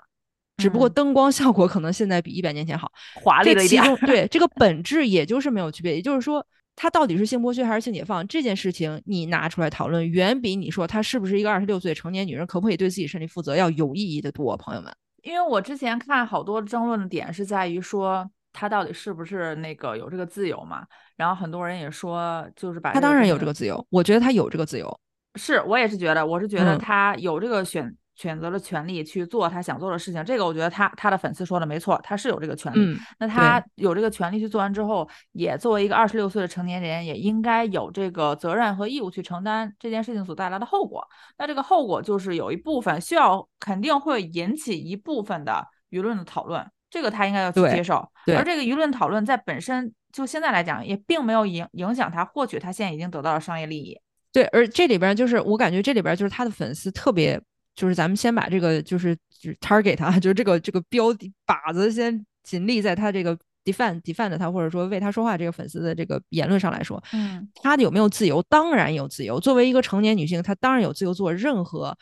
[0.56, 3.82] 只不过灯光效果可能现在比一百年前好，华丽了一点。
[4.06, 6.46] 对这个本质也就是没有区别，也就是说。
[6.78, 14.94] 他到底是性剥削还是性解放这件事情，你拿出来讨论，远比你说她是不是一个二十六岁成年女人，可不可以对自己身体负责要有意义的多，朋友们。
[15.22, 20.84] 因为我之前看好多争论的点是在于说他到底是不是那个有这个自由嘛，
[21.16, 25.00] 然后很多人也说就是把他当然有这个自由，我觉得他有这个自由，
[25.36, 27.90] 是我也是觉得，我是觉得他有这个选。
[28.16, 32.98] 选择了权利去做他想做的事情，这个我觉得他他的粉丝说的没错，他是有这个权利。
[33.18, 41.06] 那他有这个权利去做完之后，也作为一个二十六岁的成年人，也应该有这个责任和义务去承担这件事情所带来的后果。
[41.38, 47.96] 那这个后果就是有一部分需要肯定会引起一部分的舆论的讨论，这个他应该要去接受。
[48.34, 54.00] 而这个舆论讨论在本身就现在来讲，也并没有影影响他获取他现在已经得到的商业利益。
[54.32, 57.38] 对，而这里边就是我感觉这里边就是他的粉丝特别。
[57.76, 68.42] 就是咱们先把这个就是就是 target 他， 就是这个这个标的靶子先紧立在他这个 defend defend 他或者说为他说话这个粉丝的这个言论上来说，嗯，他有没有自由？
[68.48, 69.38] 当然有自由。
[69.38, 71.96] 作为一个成年女性，她当然有自由做任何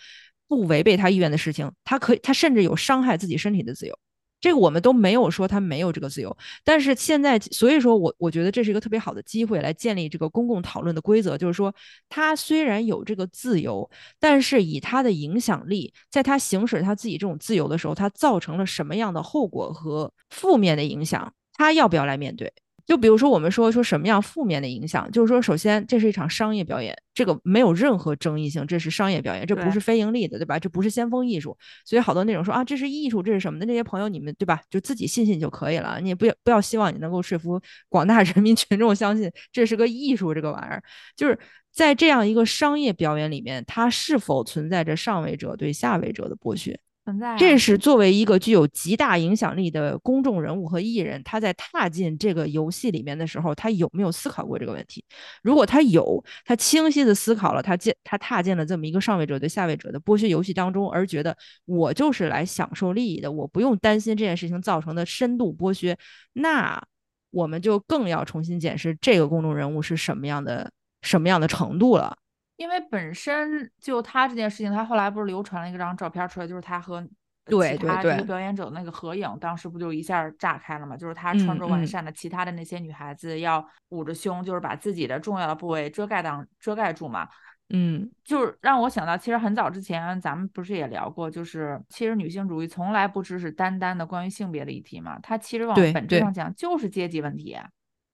[0.46, 1.70] 不违背她意愿的事情。
[1.84, 3.98] 她可以，她甚至有伤害自己身体的自由。
[4.44, 11.74] 这个我们都没有说他没有这个自由，但是现在，所以说我我觉得这是一个特别好的机会来建立这个公共讨论的规则，就是说
[12.10, 22.52] 他虽然有这个自由，但是以他的影响力，在他行使他自己这种自由的时候，他造成了什么样的后果和负面的影响，他要不要来面对？
[22.86, 30.58] 就比如说，我们说说什么样负面的影响，就是说，首先这是一场商业表演，这个没有任何争议性，这是商业表演，这不是非盈利的，对吧？
[30.58, 33.64] 这不是先锋艺术，所以好多那种说啊，这是艺术，这是什么的？
[33.64, 34.60] 那些朋友，你们对吧？
[34.68, 40.82] 就自己信信就可以了，你也不要不要希望你能够说服广大 人民群众相信这是个艺术，这个玩意儿，
[41.16, 41.38] 就是
[41.72, 46.78] 在这样一个商业表演里面，它是否存在着上位者对下位者的剥削？
[47.04, 55.04] 存在，这是作为一个具有极大影响力的公众人物和艺人，他在踏进这个游戏里面的时候，他有没有思考过这个问题？
[55.42, 61.36] 如果他有，他清晰的思考了，他进他踏进了这么一个上位者对下位者的剥削游戏当中，而觉得
[61.66, 65.96] 我就是来享受利益的，我不用担心这件事情造成的深度剥削，
[66.32, 66.82] 那
[67.30, 70.70] 我们就更要重新检视这个公众人物是什么样的
[71.02, 72.16] 什么样的程度了。
[72.56, 77.04] 因为本身就他这件事情，他后来不是流传了一张照片出来，就是他和
[77.46, 80.96] 其他这个表演者的那个合影，当时不就一下炸开了嘛？
[80.96, 87.28] 就是他穿着完善的，其他的那些女孩子要捂着胸，就是把自己的重要的部位遮盖挡遮盖住嘛。
[87.70, 97.58] 嗯，就是让我想到，其实很早之前咱们不是也聊过，就是其实女性主义从来不只是单单的关于性别的议题嘛，它其实往本质上讲就是阶级问题，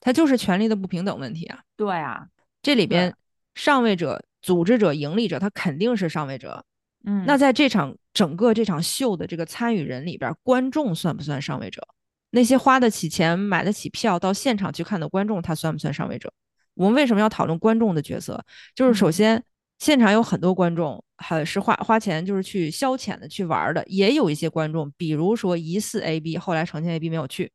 [0.01, 1.61] 它就是权力的不平等问题啊。
[1.77, 2.27] 对啊，
[2.63, 3.15] 这里边
[3.55, 4.25] 上位者。
[4.43, 6.65] 组织者、盈利者，他肯定是上位者。
[7.05, 11.87] 嗯，那在这场整个这场秀的这个参与人里边，观众算不算上位者？
[12.31, 16.33] 那些花得起钱、买得起票到现场去看的观众，他算不算上位者？
[16.75, 18.43] 我们为什么要讨论观众的角色？
[18.75, 19.43] 就是首先，
[19.79, 27.51] 现场有很多观众，还是花花钱就是去消遣的、去玩的，也有一些观众，比如说疑似 AB，后来澄清 AB 没有去，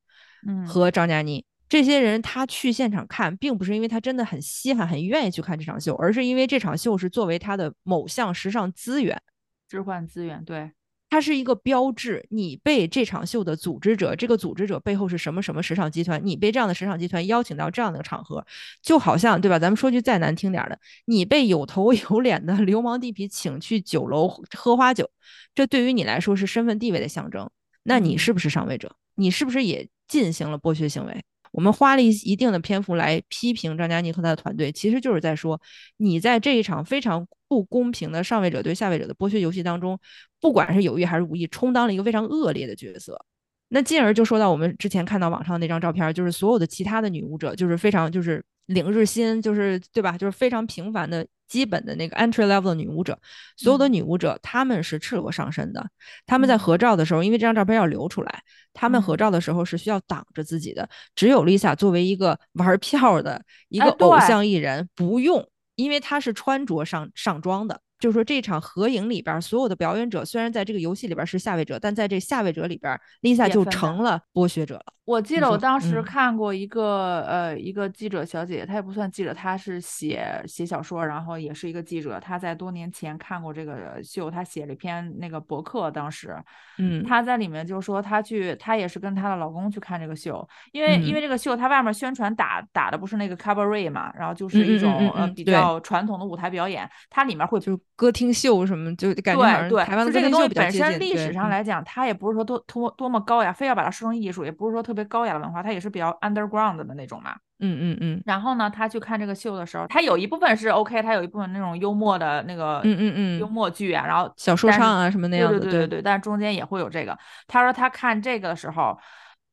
[0.47, 1.45] 嗯，和张嘉倪。
[1.67, 9.19] 这些人他去现场看，并不是因为他真的很稀罕、很愿意去看这场秀，而是因为这场秀是作为他的某项时尚资源
[9.67, 10.43] 置换资源。
[10.45, 10.71] 对，
[11.09, 12.25] 它是一个标志。
[12.29, 16.21] 你被这场秀的组织者，这个组织者背后是什么什么时尚集团？
[16.23, 18.45] 你被这样的时尚集团邀请到这样的场合，
[18.81, 19.57] 就好像对吧？
[19.57, 25.09] 咱们说句再难听点的，你被有头有脸的流氓地痞请去酒楼喝花酒，
[25.55, 27.49] 这对于你来说是身份地位的象征。
[27.83, 28.95] 那你是不是上位者？
[29.15, 31.23] 你是不是也进行了剥削行为？
[31.55, 35.59] 我们花了一一定的篇幅来批评张嘉倪和他的团队，其实就是在说，
[35.95, 39.97] 你在这一场非常不公平的上位者对下位者的剥削游戏当中，
[40.41, 43.25] 不管是有意还是无意，充当了一个非常恶劣的角色。
[43.69, 50.17] 那进而就说到我们之前看到网上那张照片，就是所有的其他的女舞者，就是非常就是领日薪，就是对吧？
[50.17, 53.17] 就是非常平凡的基本的那个 entry level 的女舞者，
[53.57, 55.85] 所有的女舞者她们是赤裸上身的，
[56.25, 58.41] 她们在合照的时候，因为这张照片要流出来，
[58.73, 60.87] 她们合照的时候是需要挡着自己的。
[61.15, 67.81] 只有 Lisa 作为一个玩票的一个偶像艺人，不用，因为她是穿着上上妆的。
[68.05, 74.85] 就是说这场合影里边所有的表演者虽然在这个游戏里边是下位者，但在这下位者里边，Lisa 就成了剥削者了。
[75.05, 82.19] 我记得我当时嗯看过一个、呃一个记者小姐姐，她也不算记者，她是写写小说，然后也是一个记者。
[82.19, 86.35] 她在多年前看过这个秀，她写了一篇那个博客，当时
[86.79, 107.35] 嗯，她在里面就说她去，她也是跟她的老公去看这个秀，因为、因嗯为这个秀它外面宣传打打的不是那个 cabaret 嘛，然后就是一种、呃比较传统的舞台表演，它里面会就是歌厅秀什么，就感觉好像对对，台湾的就这个东西歌厅秀比较本身历史上来讲，它也不是说多多多么高雅，非要把它说成艺术，也不是说特别高雅的文化，它也是比较 underground 的那种嘛。
[107.59, 117.17] 嗯嗯嗯然后呢，他去看这个秀的时候，他有一部分是 OK，他有一部分那种幽默的那个嗯嗯嗯幽默剧啊，然后小说唱啊什么那样的，对对对对对，但是中间也会有这个。
[117.47, 118.97] 他说他看这个的时候，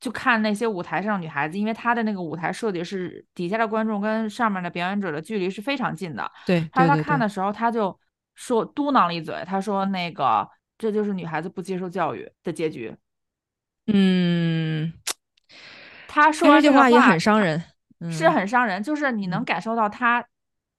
[0.01, 6.29] 就看那些舞台上的女孩子，因为他的那个舞台设计是底下的观众跟上面的表演者的距离是非常近的。
[6.45, 7.97] 对他说他看的时候，他就
[8.35, 12.97] 说嘟囔了一嘴，他说那个这就是女孩子不接受教育的结局。
[13.87, 14.93] 嗯，
[16.09, 17.63] 他说完这句话也很伤人，
[18.11, 20.25] 是嗯很伤人，就是你能嗯感受到他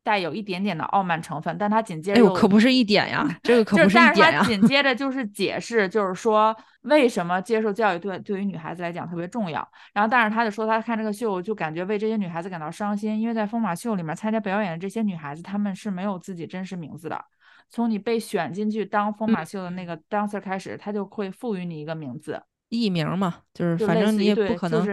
[0.03, 9.65] 带有一点点的傲慢成分，但他紧接着哎呦，可不是一点呀，这个 可就是，不是一但是点呀，他紧接 着就是解释，就是说为什么接受教育对对于女孩子来讲特别重要。
[9.93, 17.25] 然后，但是他就说他看这个秀就感觉为这些女孩子感到伤心，因为在疯马秀里面参加表演的这些女孩子，她们是没有自己真实名字的。
[17.73, 24.85] 从你被选进去当疯马秀的那个 dancer 开始，他就会赋予你一个名字，艺名嘛，就是反正你也不可能，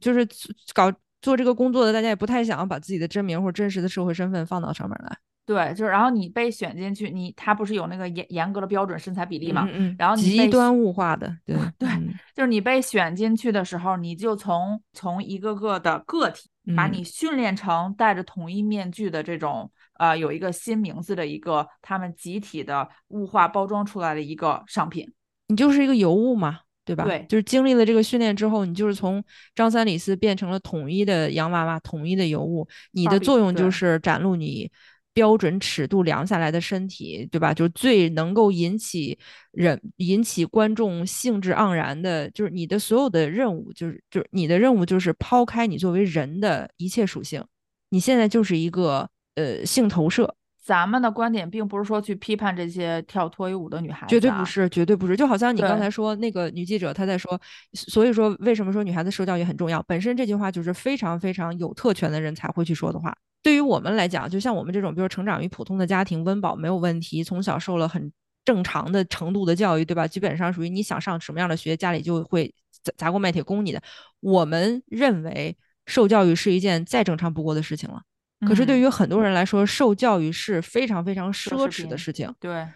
[0.00, 5.14] 就是就是搞做这个工作的，大家也不太想要把自己的真名或者真实的社会身份放到上面来。
[5.46, 9.68] 对，就是然后你被选进去，你他不是有那个严严格的标准身材比例嘛？
[9.70, 25.12] 嗯嗯，然后你极端物化的，对对嗯就是你被选进去的时候，你就从从一个个的个体，把嗯你训练成戴着统一面具的这种呃有一个新名字的一个他们集体的物化包装出来的一个商品。
[25.48, 27.04] 你就是一个尤物嘛，对吧？
[27.04, 29.22] 对就是经历了这个训练之后，你就是从
[29.54, 32.66] 张三李四变成了统一的洋娃娃，统一的尤物。
[32.92, 34.70] 你的作用就是展露你
[35.12, 37.52] 标准尺度量下来的身体，对吧？
[37.52, 39.18] 就是最能够引起
[39.52, 47.44] 人、引起观众兴致盎然的，就是你的所有的任务，就是就是你的任务就是抛开你作为人的一切属性，
[47.90, 50.34] 你现在就是一个呃性投射。
[50.64, 55.14] 咱们的观点并不是说去批判这些跳脱衣舞的女孩子、啊，绝对不是，绝对不是。
[55.14, 57.38] 就好像你刚才说那个女记者，她在说，
[57.74, 59.82] 所以说为什么说女孩子受教育很重要？
[59.82, 63.14] 本身这句话就是非常非常有特权的人才会去说的话。
[63.42, 68.10] 对于我们来讲，就像我们这种，比如成长于普通的家庭，温饱没有问题，从小受了很
[68.42, 70.06] 正常的程度的教育，对吧？
[70.06, 72.50] 基本上属于你想上什么样的学，家里就会
[72.82, 73.82] 砸砸锅卖铁供你的。
[74.20, 78.00] 我们认为受教育是一件再正常不过的事情了。
[78.46, 82.32] 可是对嗯于很多人来说，受教育是非常非常奢奢侈的事情。
[82.38, 82.66] 对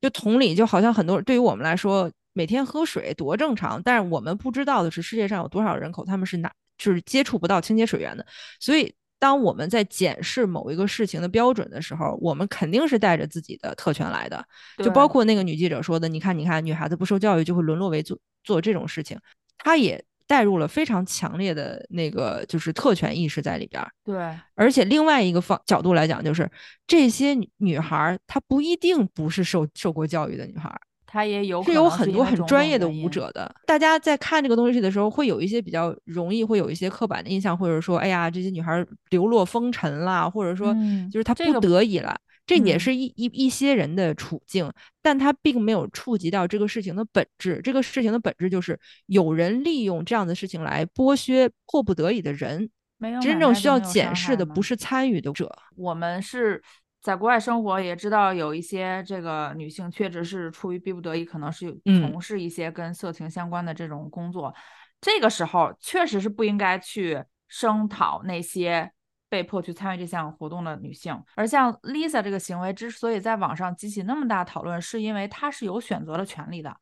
[0.00, 8.26] 就同理，就好像很多对于我们来说，每天喝水多正常，但是我们不知道的是，世界上有多少人口他们是哪就是接触不到清洁水源的。
[8.60, 14.44] 所以，当我们在检视某一个事情的标准的时候，我们肯定是带着自己的特权来的。
[14.76, 19.18] 就包括那个女记者说的，你看，你看，女孩子不受教育就会沦落为做做这种事情，
[19.56, 23.90] 她也带入了非常强烈的那个就是特权意识在里边儿。
[24.04, 24.16] 对
[24.54, 26.50] 而且另外一个方角度来讲，就是
[26.86, 33.54] 这些女女孩儿，她不一定不是受受过教育的女孩儿，他也有是有很多很专业的舞者的。
[33.66, 42.14] 大家在看这个东西的时候，会有一些比较容易会有一些刻板的印象，或者说，哎呀，这些女孩儿流落风尘啦，或者说嗯就是她不得已了。
[42.14, 47.60] 这也嗯是一一一些人的处境，但他并没有触及到这个事情的本质。
[47.62, 52.70] 这个事情的本质就是有人利用这样的事情来剥削迫不得已的人。
[52.96, 56.62] 没有真正需要检视的不是参与的者，我们是
[57.02, 64.54] 在国外生活，也知道有一些这个女性确实是出于逼不得已，可能是嗯从事一些跟色情相关的这种工作。
[65.00, 68.90] 这个时候确实是不应该去声讨那些
[69.34, 71.20] 被迫去参与这项活动的女性。
[71.34, 76.72] 而像 Lisa 这个行为之所以在网上激起那么大讨论，是因为她是有选择的权利的。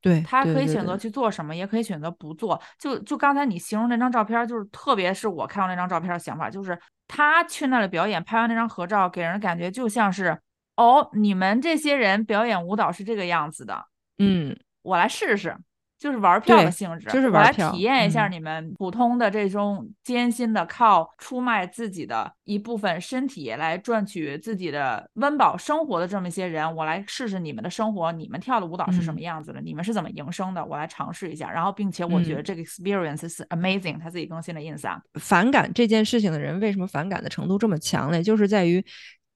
[0.00, 2.60] 对，他对对对可以选择去做什么，也可以选择不做。
[2.80, 10.36] 就就刚才你形容那张照片儿，就是特别是我看到那张照片儿的想法，就是她去那里表演，拍完那张合照，给人的感觉就像是，
[10.74, 13.84] 哦，你们这些人表演舞蹈是这个样子的，
[14.18, 15.54] 嗯，我来试试，
[16.00, 18.32] 就是玩票的性质，就是玩票体验一下嗯。
[18.32, 29.22] 你们普通的这种艰辛的靠出卖自己的一部分身体来赚取自己的温饱生活的这么一些人，我来试试你们的生活，你们跳的舞蹈是什么嗯。
[29.22, 32.44] 样子的，你们是怎么营生的，我来尝试一下，然后并且我觉得嗯。
[32.44, 38.82] 这个 experience 是 amazing，他自己更新了 ins 啊，反感这件事情的人为什么反感的程度这么强烈，就是在于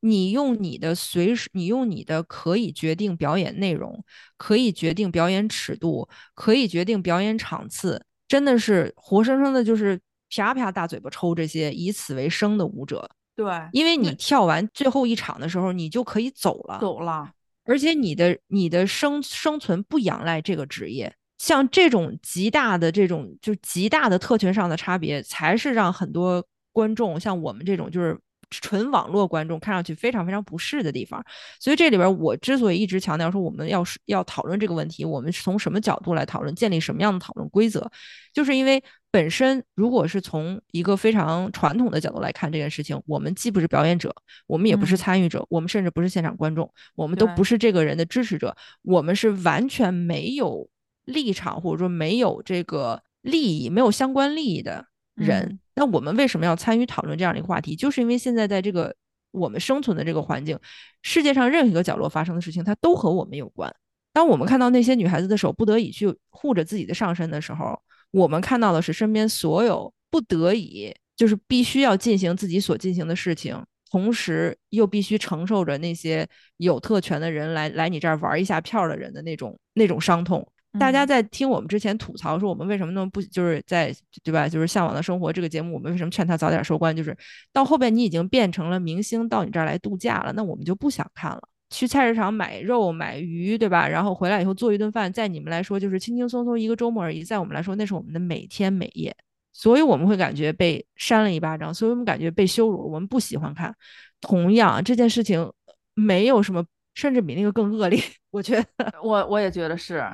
[0.07, 4.05] 你用你的随时，你用你的可以决定表演内容，
[4.37, 9.99] 可以决定表演尺度，可以决定表演场次，真的是活生生的，就是
[10.29, 13.09] 啪啪大嘴巴抽这些以此为生的舞者。
[13.35, 17.33] 对，因为你跳完最后一场的时候，你就可以走了，走了，
[17.65, 21.11] 而且你的你的生生存不仰赖这个职业。
[21.39, 28.21] 像这种极大的这种就极大的特权上的差别，才是让很多观众像我们这种就是。
[28.51, 31.25] 纯网络观众看上去非常非常不适的地方，
[31.61, 37.91] 所以这里边我之所以一直强调说我们要是要讨论这个问题，我们是从什么角度来讨论，建立什么样的讨论规则，
[38.33, 44.15] 就是因为本身如果是从一个非常传统的角度来看这件事情，我们既不是表演者，
[44.47, 50.69] 我们也不是参与者，我们甚至不是现场观众，我们都不是这个人的支持者，我们是完全没有
[51.05, 55.59] 立场或者说没有这个利益、没有相关利益的人。
[55.75, 57.75] 那我们为什么要参与讨论这样的一个话题？
[57.75, 58.95] 就是因为现在在这个
[59.33, 60.59] 我们生存的这个环境，
[61.03, 63.75] 世界上任何一个角落发生的事情，它都和我们有关。
[64.13, 67.77] 当我们看到那些女孩子的手不得已去护着自己的上身的时候，
[68.13, 73.61] 我们看到的是身边所有不得已，就是必须要进行自己所进行的事情，
[73.91, 76.25] 同时又必须承受着那些
[76.59, 80.47] 有特权的人来来你这儿玩一下票的人的那种那种伤痛。
[80.79, 84.49] 大家在听我们之前吐槽说我们为什么那么不就是在对吧？
[84.49, 86.95] 就是向往的生活这个节目，我们为什么劝他早点收官？
[86.97, 87.17] 就是
[87.53, 91.41] 到后边你已经变成了明星，到你这儿来度假了，那我们就不想看了。
[91.71, 93.89] 去菜市场买肉买鱼，对吧？
[93.89, 99.15] 然后回来以后做一顿饭，在你们来说就是轻轻松松一个周末而已，在我们来说那是我们的每天每夜。
[99.53, 103.73] 所以我们会感觉被扇了一巴掌，所以我们感觉被羞辱，我们不喜欢看。
[104.21, 105.49] 同样这件事情
[105.95, 106.65] 没有什么，
[106.95, 108.01] 甚至比那个更恶劣。
[108.31, 110.05] 我觉得，我我也觉得是。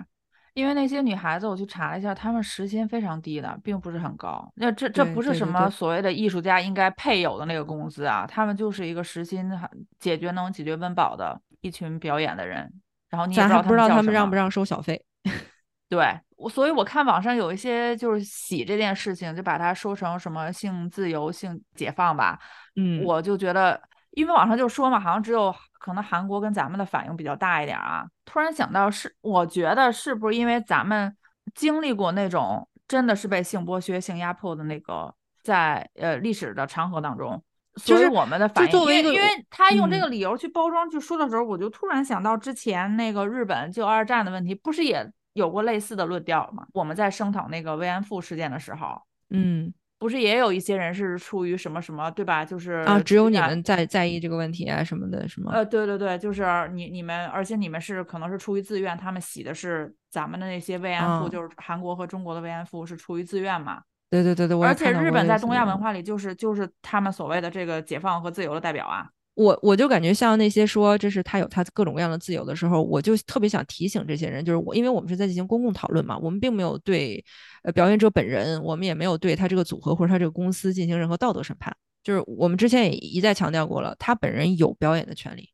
[0.55, 4.53] 因为那些女孩子，我去查了一下，她们时薪非常低的，并不是很高。
[4.57, 9.51] 那这这不是什么所谓的艺术家应该配有的那个工资啊，她们就是一个时薪
[9.99, 12.73] 解决能解决温饱的一群表演的人。
[13.09, 15.05] 然后你也不知道他们让不让收小费。
[15.89, 22.39] 对，我所以我看网上有一些就是洗这件事情，就把它说成什么性自由、性解放吧。
[22.77, 23.81] 嗯，我就觉得，
[24.13, 25.55] 因为网上就说嘛，好像只有。
[25.81, 28.07] 可能韩国跟咱们的反应比较大一点啊。
[28.27, 31.17] 突然想到，是我觉得是不是因为咱们
[31.55, 37.43] 经历过那种真的是被性剥削、性压迫的那个，在呃历史的长河当中，
[37.77, 46.67] 所以我们的反应，因为因为他用这个理由去包装去说的时候，我就突然想到之前那个日本就二战的问题，不是也有过类似的论调吗？
[46.75, 49.01] 我们在声讨那个慰安妇事件的时候，
[49.31, 49.73] 嗯。
[50.01, 52.43] 不是也有一些人是出于什么什么，对吧？
[52.43, 55.53] 就是啊，只有你们在在意这个问题啊什么的，是吗？
[55.55, 56.43] 呃，对对对，就是
[56.73, 63.83] 你你们，而且你们是可能是出于自愿，他们洗的是咱们的那些慰安妇，就是韩国和中国的慰安妇是出于自愿嘛？
[64.09, 69.07] 对对对对，而且日本在东亚文化里就是就是他们所谓的这个解放和自由的代表啊。
[69.35, 77.25] 我我就感觉像那些说这是他有他各种各样的自由的时候，我就特别想提醒这些人，就是我，因为我们是在进行公共讨论嘛，我们并没有对
[77.63, 81.75] 呃表演者本人，我们也没有对他这个组合或者他这个公司进行任何道德审判。
[82.03, 85.49] 就是我们之前也一再强调过了，他本人有表演的权利，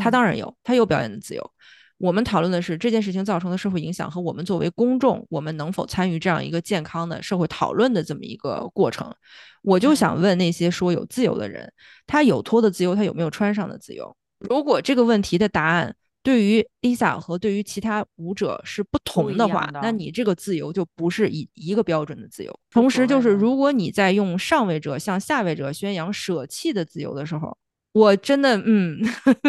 [0.00, 1.50] 他当然有，他有表演的自由。
[2.00, 9.14] 我们讨论的是这件事情造成的社会影响和我们作为公众，我们能否参与这样一个健康的社会讨论的这么一个过程。
[9.60, 11.70] 我就想问那些说有自由的人，
[12.06, 14.16] 他有脱的自由，他有没有穿上的自由？
[14.38, 22.60] 如果这个问题的答案对于 Lisa 和对于其他舞者是不同的话，那你这个自由就不是一一个标准的自由。
[22.70, 27.54] 同时，就是如果你在用上位者向下位者宣扬舍弃的自由的时候。
[27.92, 28.98] 我真的嗯，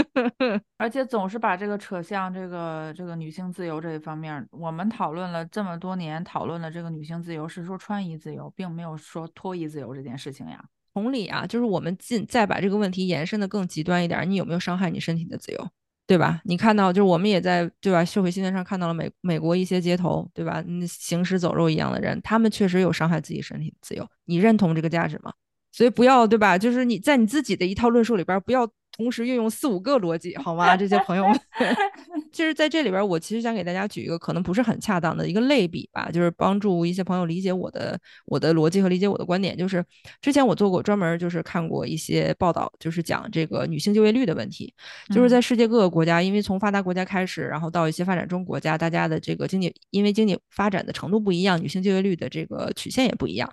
[0.77, 4.45] 而且总是把这个扯向这个这个女性自由这一方面。
[4.49, 10.63] 我们讨论了这么多年，讨论了这个女性自由是说穿衣自由，并没有说脱衣自由这件事情呀。
[10.93, 15.69] 同理啊，就是我们进再把这个问题延伸的更极端一点，你有没有伤害你身体的自由，
[16.07, 16.41] 对吧？
[16.43, 18.03] 你看到就是我们也在对吧？
[18.03, 20.63] 社会新闻上看到了美美国一些街头，对吧？
[20.87, 24.05] 行尸走肉一样的人，他们确实有伤害自己身体的自由。
[24.25, 25.31] 你认同这个价值吗？
[25.71, 26.57] 所以不要对吧？
[26.57, 28.69] 就是你在你自己的一套论述里边，不要。
[29.01, 30.77] 同时运用四五个逻辑，好吗？
[30.77, 31.39] 这些朋友们，
[32.31, 39.57] 其实在这里边，我其实想给大家举一个可能不是很恰当的一个类比吧，就是帮助一些朋友理解我的我的逻辑和理解我的观点。
[39.57, 39.83] 就是
[40.21, 44.71] 之前我做过专门就是看过一些报道，就是讲这个女性就业率的问题。
[45.09, 53.51] 就是在世界各个国家，因为从发达国家开始，然后到一些发展中国家，大家的这个经济因为经济发展的程度不一样，女性就业率的这个曲线也不一样。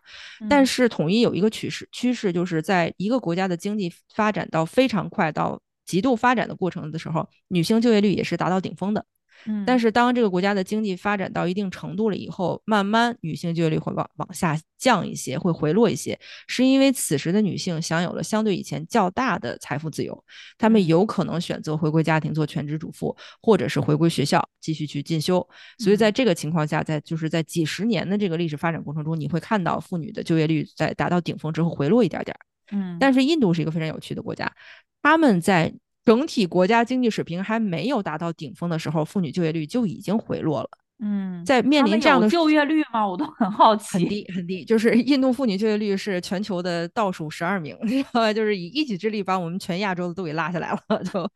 [0.51, 5.33] 但是统一有一个趋势，趋势就是在一个国家的经济发展到非常快。
[5.39, 9.05] 到极度发展的过程的时候，女性就业率也是达到顶峰的。
[9.47, 16.19] 嗯，但是当这个国家的经济发展到一定程度了以后，慢慢女性就业率会往往下降一些，会回落一些，
[16.49, 20.25] 是因为此时的女性享有了相对以前较大的财富自由，
[20.59, 25.49] 她们有可能选择回归家庭做全职主妇，或者是回归学校继续去进修。
[25.79, 32.37] 所以在这个情况下，在就是在几十年的这个历史发展过程中，你会看到妇女的就业率在达到顶峰之后回落一点点。
[32.73, 34.51] 嗯，但是印度是一个非常有趣的国家，
[35.03, 35.73] 他们在
[36.05, 40.69] 整体国家经济水平还没有达到顶峰的时候，妇女就业率就已经回落了。
[41.01, 43.07] 嗯，在面临这样的就业率吗？
[43.07, 43.99] 我都很好奇。
[43.99, 48.33] 很低很低，就是印度妇女就业率是全球的倒数十二名， 知道吧？
[48.33, 51.05] 就是以一己之力把我们全亚洲的都给拉下来了。
[51.05, 51.31] 就，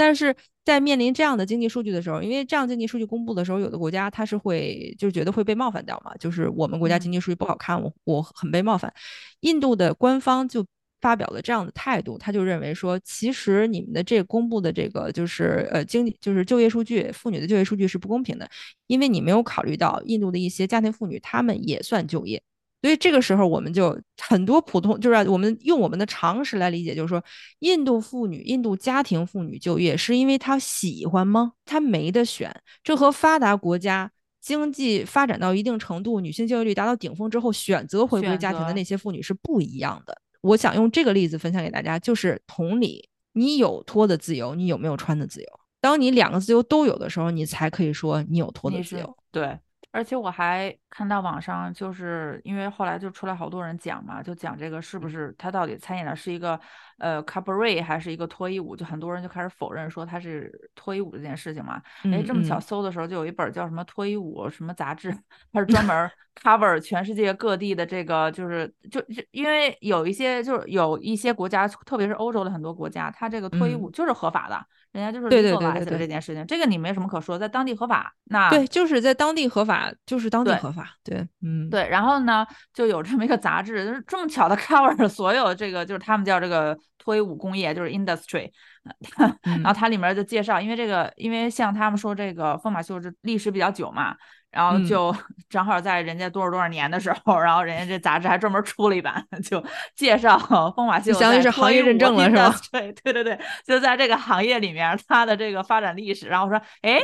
[0.00, 0.34] 但是
[0.64, 8.92] 在面临这样的经济数据的时候，因为这样经济数据公布的时候，有的国家它是会就觉得会被冒犯掉嘛，就是我们国家经济数据不好看，我我很被冒犯。
[9.40, 10.64] 印度的官方就。
[11.02, 18.46] 发表了这样的态度，他就认为说，其实你们的这公布的这个就是呃经济就是就业数据，妇女的就业数据是不公平的，
[18.86, 22.42] 因为你没有考虑到印度的一些家庭妇女，她们也算就业，
[22.82, 27.22] 所以这个时候我们就很多普通就是我们用我们的常识来理解，就是说
[27.58, 31.52] 印度妇女、印度家庭妇女就业是因为她喜欢吗？
[31.66, 32.50] 她没得选，
[32.82, 34.10] 这和发达国家
[34.40, 40.16] 经济发展到一定程度，女性就业率达到顶峰之后选择回归家庭的那些妇女是不一样的。
[40.40, 45.46] 我想用这个例子分享给大家，就是同理，你有脱的自由，你有没有穿的自由？
[45.82, 49.16] 当你两个自由都有的时候，你才可以说你有脱的自由。
[49.30, 49.58] 对。
[49.92, 56.58] 而且我还看到网上，就是因为后来就出来好多人讲嘛，就讲这个是不是他到底参演的是一个
[56.98, 61.82] 呃 cabaret 还是一个脱衣舞，就很多人就开始否认说他是脱衣舞这件事情嘛。
[62.04, 65.12] 哎，这么巧搜的时候就有一本叫什么脱衣舞什么杂志，
[65.52, 66.10] 它是专门
[66.40, 74.64] cover 全世界各地的这个，就是就就因为有一些就是有一些国家，特别是欧洲的很多国家，它这个脱衣舞就是合法的。
[74.92, 78.12] 人家就是对对对对这件事情，这个你没什么可说，在当地合法。
[78.24, 80.96] 那对，就是在当地合法，就是当地合法。
[81.04, 81.88] 对，嗯，对。
[81.88, 88.50] 然后呢，就有这么一个杂志，就是这么巧的 cover 了所有这个，就是他们叫这个脱衣舞工业，就是 industry。
[89.42, 94.16] 然后它里面就介绍，因为这个，因为像他们说这个疯马秀这历史比较久嘛。
[94.50, 95.14] 然后就
[95.48, 100.36] 正好在人家多少多少年的时候，然后人家这杂志还专门出了一版， 就介绍
[100.76, 102.54] 风马秀，相当于是行业认证了， 是吧？
[102.72, 106.26] 对对对对，就在这个行业里面，它的这个发展历史。
[106.26, 106.98] 然后我说，哎，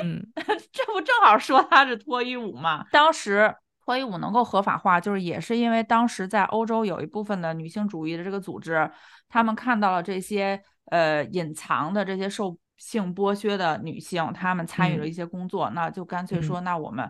[0.73, 2.85] 这不正好说它是脱衣舞嘛？
[2.91, 8.91] 当时脱衣舞能够合法化，就是也是因为当时在欧洲有一部分的女性主义的这个组织，
[9.29, 17.09] 他们看到了这些呃隐藏的这些受性剥削的女性，她们参与了一些工作，那就干脆说，那我们。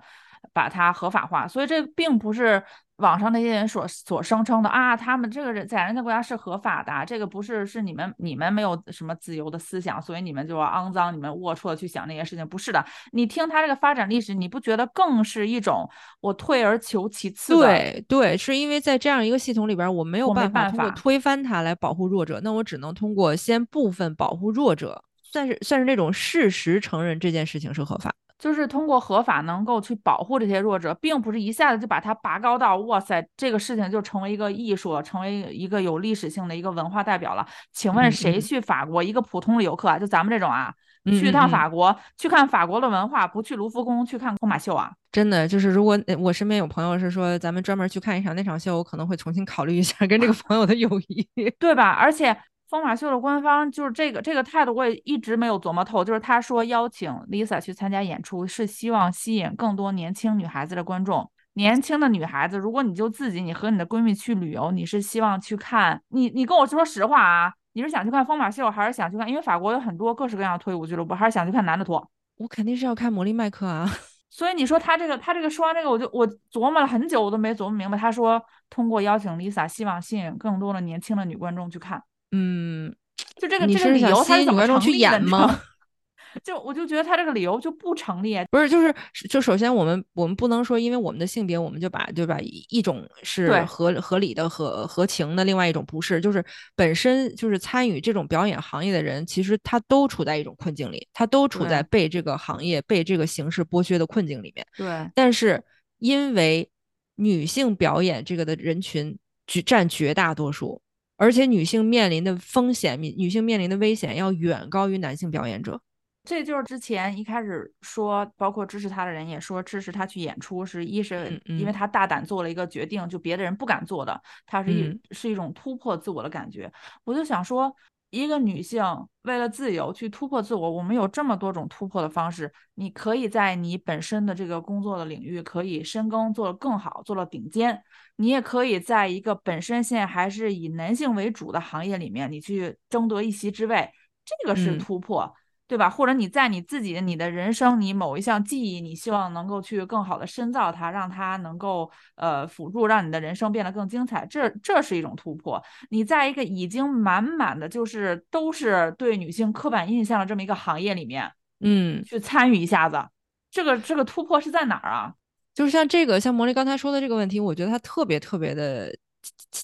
[0.56, 2.62] 把它合法化，所以这并不是
[2.96, 12.82] 网上那些人所所声称的啊，他们这个人在人家国家是合法的，这个不是是你们你们没有什么自由的思想，所以你们就要肮脏，你们龌龊的去想那些事情，不是的。
[13.12, 15.86] 你听他这个发展历史，你不觉得更是一种
[16.22, 17.52] 我退而求其次？
[17.52, 28.14] 对对，是因为在这样一个系统里边，我没有办法通过推翻它来保护弱者，那我只能通过先部分保护弱者，算是算是那种事实承认这件事情是合法。
[28.38, 37.46] 就是通过合法能够去保护这些弱者，并不是一下子就把它拔高到哇塞，这个事情就成为一个艺术，成为一个有历史性的一个文化代表了。
[37.72, 39.02] 请问谁去法国？
[39.02, 40.72] 一个普通的游客啊，就咱们这种啊，
[41.06, 44.92] 去一趟法国去看法国的文化，不去卢浮宫去看空马秀啊？
[45.10, 51.26] 真的就是，如果我身边有朋友是说咱们专门去看一场那场秀，我可能会重新考虑一下跟这个 朋友的友谊，
[51.58, 51.90] 对吧？
[51.90, 52.36] 而且。
[52.68, 56.04] 疯马秀的官方就是这个这个态度，我也一直没有琢磨透。
[56.04, 61.30] 就是他说邀请 Lisa 去参加演出，是希望吸引更多年轻女孩子的观众。
[61.54, 66.28] 年轻的女孩子，如果你就自己，你和你的闺蜜去旅游，你是希望去看你？
[66.28, 69.26] 你跟我说实话啊，你是想去看疯马秀，还是想去看？
[69.26, 72.10] 因为法国有很多各式各样的脱衣舞俱乐部，还是想去看男的脱？
[72.36, 73.88] 我肯定是要看魔力麦克啊。
[74.28, 77.96] 所以你说他这个他这个说完这个，我就我琢磨了很久，我都没琢磨明白。
[77.96, 82.02] 他说通过邀请 Lisa，希望吸引更多的年轻的女观众去看。
[82.36, 82.94] 嗯。
[83.40, 85.60] 就这个这个理由，他怎么成立吗？
[86.44, 88.38] 就我就觉得他这个理由就不成立。
[88.50, 88.94] 不是，就是
[89.28, 96.20] 就首先我们我们不能说因为我们的性别，我们就把对吧一种是合合理的合合情的，另外一种不是。
[96.20, 104.66] 就是本身就是参与这种表演行业的人，其实他都处在一种困境里，他都处在被这个行业被这个形式剥削的困境里面。
[104.76, 105.10] 对。
[105.14, 105.62] 但是
[105.98, 106.68] 因为
[107.14, 109.18] 女性表演这个的人群
[109.64, 110.82] 占绝大多数。
[111.16, 115.80] 而且女性面临的风险，女女性面临的危险要远高于男性表演者。
[116.24, 126.70] 这就是之前一开始说，包括支持他的人也说，支持他去演出是一是因为他大胆做了一个决定，就别的人不敢做的，他是一是一种突破自我的感觉。
[127.04, 127.72] 我就想说，
[128.16, 128.82] 一个女性
[129.22, 132.52] 为了自由去突破自我，我们有这么多种突破的方式。
[132.74, 137.82] 你可以在你本身的这个工作的领域可以深耕，做得更好，做到顶尖。
[138.16, 143.90] 你也可以在一个本身现在还是以男性为主的行业里面，你去争得一席之位，
[144.24, 145.34] 这个是突破。
[145.68, 145.90] 对吧？
[145.90, 154.24] 或者你在你自己你的人生，你某一项技艺，你希望能够去更好的深造它，让它能够呃辅助，让你的人生变得更精彩。
[154.26, 155.60] 这这是一种突破。
[155.90, 163.04] 你在一个已经满满的就是都是对女性刻板印象的这么一个行业里面，嗯，去参与一下子，
[163.50, 165.14] 这个这个突破是在哪儿啊？
[165.54, 168.96] 就是像这个，像魔力刚才说的这个问题，我觉得它特别特别的。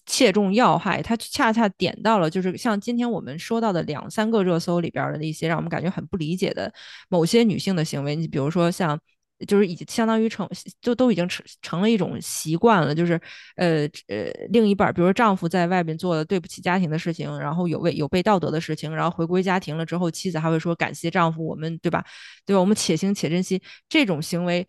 [0.06, 6.72] 切中要害，它恰恰点到了，就是像今天我们说到的两三个热搜里边的那些让我们感觉很不理解的
[7.08, 8.14] 某些女性的行为。
[8.16, 8.98] 你比如说像，
[9.46, 10.48] 就是已经相当于成，
[10.80, 13.20] 就都已经成成了一种习惯了，就是
[13.56, 22.04] 呃呃，另一半，比如说丈夫在外边做了对不起家庭的事情，然后有违有悖道德的事情，然后回归家庭了之后，妻子还会说感谢丈夫，我们对吧？
[22.46, 22.60] 对吧？
[22.60, 24.66] 我们且行且珍惜这种行为。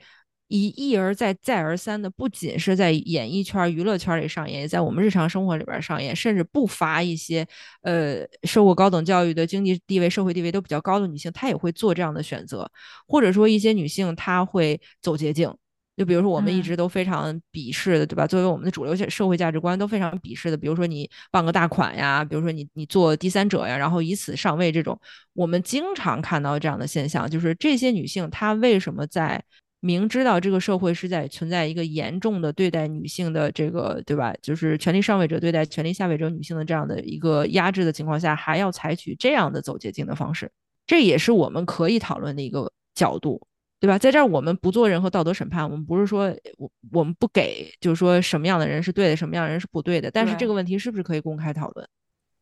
[0.50, 7.48] 一一而再、再而三的，不仅是在演艺圈、娱乐圈里上演，也在我们日常生活里边上演，甚至不乏一些
[7.82, 12.70] 呃受过高等教育的、经济地位、社会地位都比较高的女性，她也会做这样的选择。
[13.08, 15.52] 或者说，一些女性她会走捷径，
[15.98, 18.28] 就比如说我们一直都非常鄙视的，对吧？
[18.28, 25.00] 作为我们的主流社会价值观都非常鄙视的，比如说你傍个大款呀，比如说你你做第三者呀，然后以此上位这种，
[25.34, 29.44] 我们经常看到这样的现象，就是这些女性她为什么在？
[29.86, 34.34] 明知道这个社会是在存在一个严重的对待女性的这个，对吧？
[34.42, 40.50] 就是权力上位者对待权力下位者女性的这样的一个压制的情况下，还要采取这样的走捷径的方式，
[40.88, 43.46] 这也是我们可以讨论的一个角度，
[43.82, 43.98] 对吧？
[43.98, 50.10] 在这儿我们不做任何道德审判，我们不是说我我们不给，就是说什么样的人是对的，什么样的人是不对的。
[50.10, 51.86] 但是这个问题是不是可以公开讨论？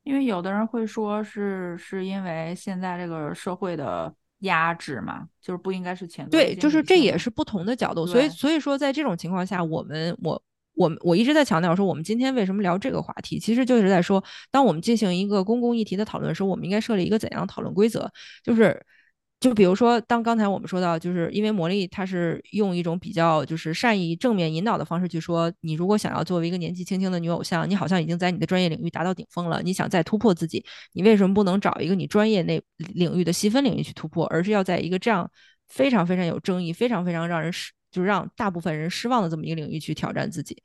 [0.04, 4.14] 因为有的人会说是是因为现在这个社会的。
[4.42, 6.30] 压制嘛，就是不应该是谴责。
[6.30, 8.06] 对，就是这也是不同的角度。
[8.06, 10.42] 所以，所以说在这种情况下，我们我
[10.76, 18.12] 我我一直在强调说，我们今天为什么聊这个话题，其实就是在说，当我们进行一个公共议题的讨论时候，我们应该设立一个怎样的讨论规则，
[18.44, 18.86] 就是。
[19.42, 30.64] 就比如说，当刚才我们说到，就是因为魔力，它是用一种比较就是善意正面引导的方式去说，你如果想要作为一个年纪轻轻的女偶像，你好像已经在你的专业领域达到顶峰了，你想再突破自己，
[30.94, 35.28] 你为什么不能找一个你专业那领域的细分领域去突破，而是要在一个这样
[35.70, 40.62] 非常非常有争议、非常非常让人失，就是让大部分人失望的这么一个领域去挑战自己？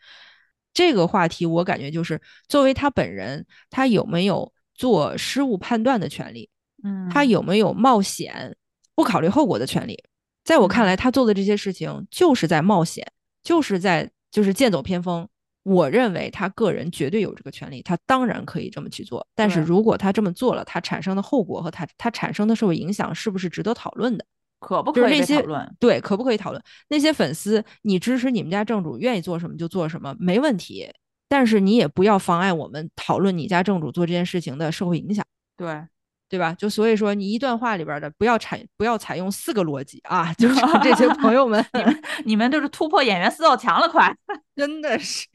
[0.74, 6.51] 这个话题，我感觉就是作为他本人，他有没有做失误判断的权利？
[6.85, 8.55] 嗯，他有没有冒险？
[8.97, 10.03] 不考虑后果的权利，
[10.42, 13.07] 在我看来，他做的这些事情就是在冒险，
[13.44, 15.28] 就是在就是剑走偏锋。
[15.62, 19.26] 我认为他个人绝对有这个权利，他当然可以这么去做。
[19.34, 24.24] 但是如果他这么做了，他产生的后果和他他产生的社会影响是不是值得讨论的？
[24.61, 25.76] 可不可以讨论？
[25.80, 26.62] 对，可不可以讨论？
[26.88, 30.88] 那些粉丝，你支持你们家正主，愿意做什么就做什么，没问题。
[31.28, 35.24] 但是你也不要妨碍我们讨论你家正主做这件事情的社会影响。
[35.57, 35.84] 对。
[36.29, 36.53] 对吧？
[36.59, 40.33] 就所以说，你一段话里边的不要采不要采用四个逻辑啊！
[40.39, 44.12] 就是这些朋友们，你们你们就是突破演员四道墙了，快！
[44.57, 45.29] 真的是。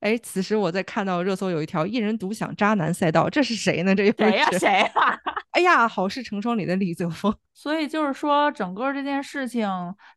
[0.00, 3.94] 哎，此时我在看到热搜有一条“一人独享渣男赛道”，这是谁呢？
[3.94, 4.50] 这又谁呀？
[4.58, 4.92] 谁呀？
[5.52, 7.32] 哎呀，好事成双里的李泽峰。
[7.54, 9.68] 所以就是说，整个这件事情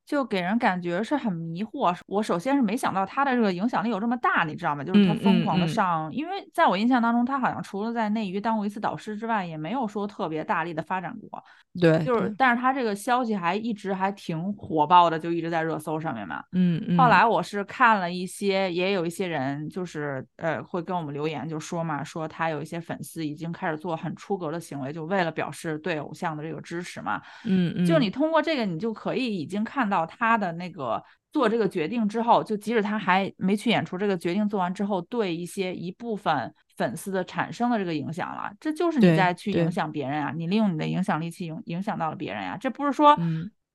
[0.06, 1.96] 就给人感觉是很迷惑。
[2.08, 4.84] 我首先是没想到他的这个影响力有这么大，你知道吗？
[4.84, 11.44] 就是他疯狂的上，因为在我印象当中，他好像除了在内娱当过一次导师之外，也没有说特别大力的发展过。
[11.82, 16.42] 对，就是，但是他这个消息还一直还挺火爆的，就一直在热搜上面嘛。
[16.54, 16.98] 嗯嗯。
[16.98, 27.22] 后来我是看了一些，也有一些人就是呃会跟我们留言，就说嘛，说他有一些粉丝已经开始做很出格的行为，就为了表示对偶像的这个支持嘛。
[27.46, 27.86] 嗯嗯。
[27.86, 36.54] 就你通过这个，你就可以已经看到他的那个做这个决定之后，就即使他还没去演出，这个决定做完之后，对一些一部分。
[36.78, 40.34] 粉丝的产生的这个影响了，这就是你在去影响别人啊！
[40.36, 42.58] 你利用你的影响力去影影响到了别人呀！
[42.60, 43.18] 这不是说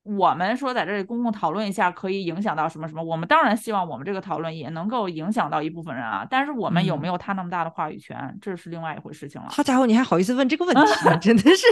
[0.03, 3.03] 我们说在这里公共讨论一下可以影响到什么什么？
[3.03, 6.27] 我们当然希望我们这个讨论也能够影响到一部分人啊！
[6.29, 9.49] 但是我们有没有他那么大的话语权，这是另外一回事情了。
[9.49, 10.83] 好家伙，你还好意思问这个问题？
[11.23, 11.67] 真的是，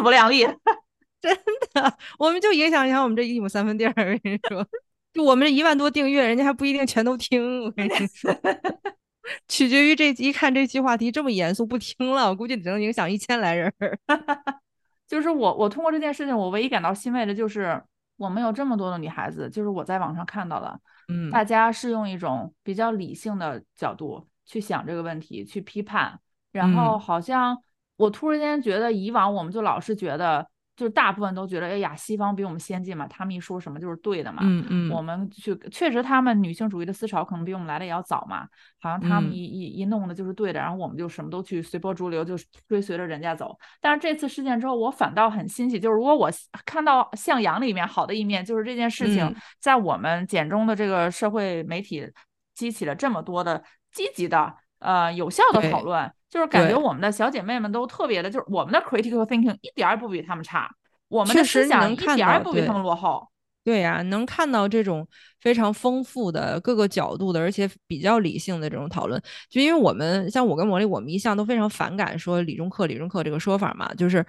[0.00, 0.46] 自不量力，
[1.20, 1.36] 真
[1.74, 1.98] 的。
[2.18, 4.66] 我们就影响一下我们这一亩三分地儿，我跟你说，
[5.12, 7.62] 就我们这一万多订阅，人家还不一定全都听。
[7.64, 8.34] 我跟你说。
[9.46, 13.72] 取决于这一看这期话题这么严肃不听了，我估计只能影响一千来人。
[15.06, 17.80] 就是我，我通过这件事情，我唯一感到欣慰的就是
[18.16, 20.78] 我们有这么多的女孩子，就是我在网上看到了，
[21.08, 26.18] 嗯，大家是用一种比较理性的角度去想这个问题，去批判，
[26.50, 27.56] 然后嗯好像
[28.00, 34.40] 我突然间觉得，以往我们就老是觉得，就是大部分都觉得，哎呀，西方比我们先进嘛，他们一说什么就是对的嘛。
[34.42, 38.48] 嗯嗯我们去确实，他们女性主义的思潮可能比我们来的也要早嘛，
[38.80, 42.34] 好像他们嗯一一一弄的就是对的，然后我们就什么都去随波逐流，就
[42.66, 43.54] 追随着人家走。
[43.80, 46.30] 但是这次事件之后，我反倒很欣喜，就是如果我
[46.64, 52.10] 看到向阳里面好的一面，就是这件事情嗯在我们简中的这个社会媒体
[52.54, 60.70] 激起了这么多的积极的呃有效的讨论，就是感觉我们的小姐妹们都特别的，就是我们的 critical thinking 一点儿也不比他们差，
[61.08, 63.26] 我们的思想一点儿也不比他们落后。
[63.62, 65.06] 对呀、能看到这种
[65.38, 69.22] 非常丰富的各个角度的，而且比较理性的这种讨论。
[69.50, 74.24] 就因为我们像我跟魔力，我们一向都非常反感说理中客、理中客这个说法嘛，就是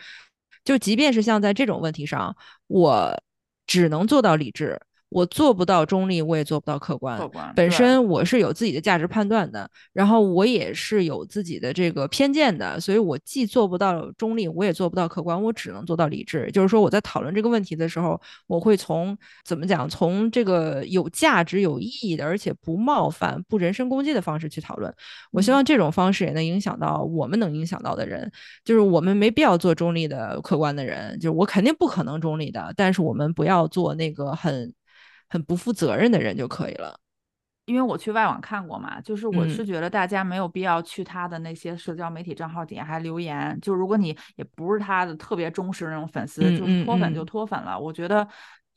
[0.65, 2.35] 就即便是像在这种问题上，
[2.67, 3.17] 我
[3.65, 4.77] 只能做到理智。
[5.11, 7.17] 我做不到中立，我也做不到客观。
[7.19, 16.49] 客观本身我是有自己的价值判断的，然后我也是有自己的这个偏见的，所以我既做不到中立，我也做不到客观，我只能做到理智。
[16.53, 24.93] 就是说，我在讨论这个问题的时候，我会从怎么讲，从这个有价值、有意义的，而且不冒犯、不人身攻击的方式去讨论。
[25.31, 28.31] 我希望这种方式也能影响到我们能影响到的人，
[28.63, 34.73] 就是我们没必要做中立的、客观的人，就是我肯定不可能中立的，但是我们不要做那个很
[35.31, 36.99] 很不负责任的人就可以了。
[37.65, 47.79] 因为我去外网看过嘛，就是我嗯是觉得大家没有必要去他的那些社交媒体账号底下还留言，就如果你也不是他的特别忠实的那种粉丝，就脱粉就嗯脱粉了。
[47.79, 48.27] 我觉得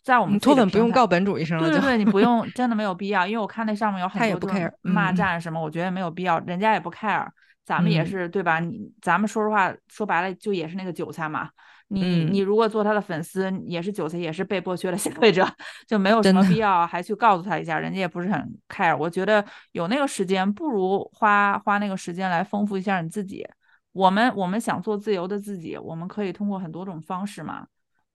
[0.05, 4.51] 在我们脱粉不用告本主一声了，对对对， 你不用，真的没有必要，因为我看那上面有很多
[4.83, 7.27] 骂嗯战什么，我觉得没有必要，人家也不 care，
[7.65, 8.61] 咱们也嗯是对吧？
[8.61, 11.51] 你咱们说实话，说白了就也是那个韭菜嘛。
[11.89, 15.47] 你嗯你如果做他的粉丝，也是韭菜，也是被剥削的 消费者，
[15.87, 18.97] 就没有什么必要还去告诉他一下，人家也不是很 care。
[18.97, 23.47] 我觉得有那个时间，不如花花那个时间来丰富一下你自己。
[23.93, 27.66] 我们我们想做自由的自己，我们可以通过很多种方式嘛。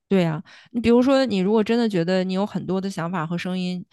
[0.09, 3.85] 对呀、你比如说，你如果真的觉得你有很多的想法和声音，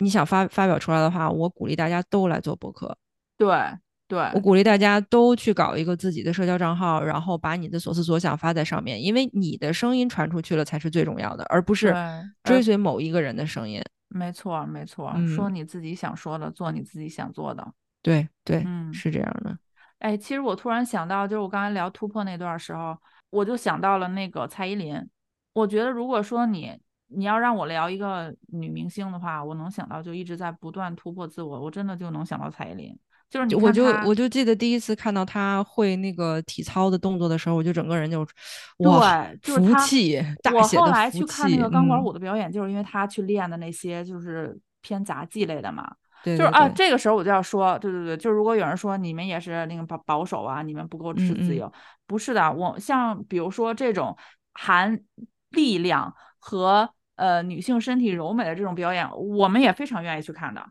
[0.00, 2.98] 你想发发表出来的话，我鼓励大家都来做博客。
[3.38, 3.48] 对
[4.10, 11.94] 对，我鼓励大家都去搞一个自己的社交账号，然后把你的所思所想发在上面，因为你的声音传出去了才是最重要的，而不是
[12.42, 13.80] 追随某一个人的声音。
[14.08, 17.72] 没错，没错，嗯说你自己想说的，做你自己想做的。
[18.02, 19.56] 对对，嗯是这样的。
[20.00, 22.98] 哎，其实我突然想到，就是我刚才聊突破那段时候，
[23.30, 25.00] 我就想到了那个蔡依林。
[25.52, 32.98] 我觉得如果说你你要让我聊一个女明星的话，我能想到就一直在不断突破自我，我真的就能想到蔡依林。
[33.30, 38.26] 就是你我就我就记得第一次看到他会那个体操的动作的时候，我就整个人就
[38.78, 39.80] 哇，对，就是他。
[39.80, 45.88] 服气，大我后来去看那个钢管嗯舞的表演，就是因为他去练的那些就是偏杂技类的嘛。
[46.22, 51.72] 对对就是啊，这个时候我就要说，对对对，就是如果有人说你们也是那个保保守啊，你们不够持嗯嗯自由，
[52.06, 54.16] 不是的，我像比如说这种
[54.52, 55.00] 含
[55.50, 60.62] 力量和呃女性身体柔美的这种表演，我们也非常愿意去看的。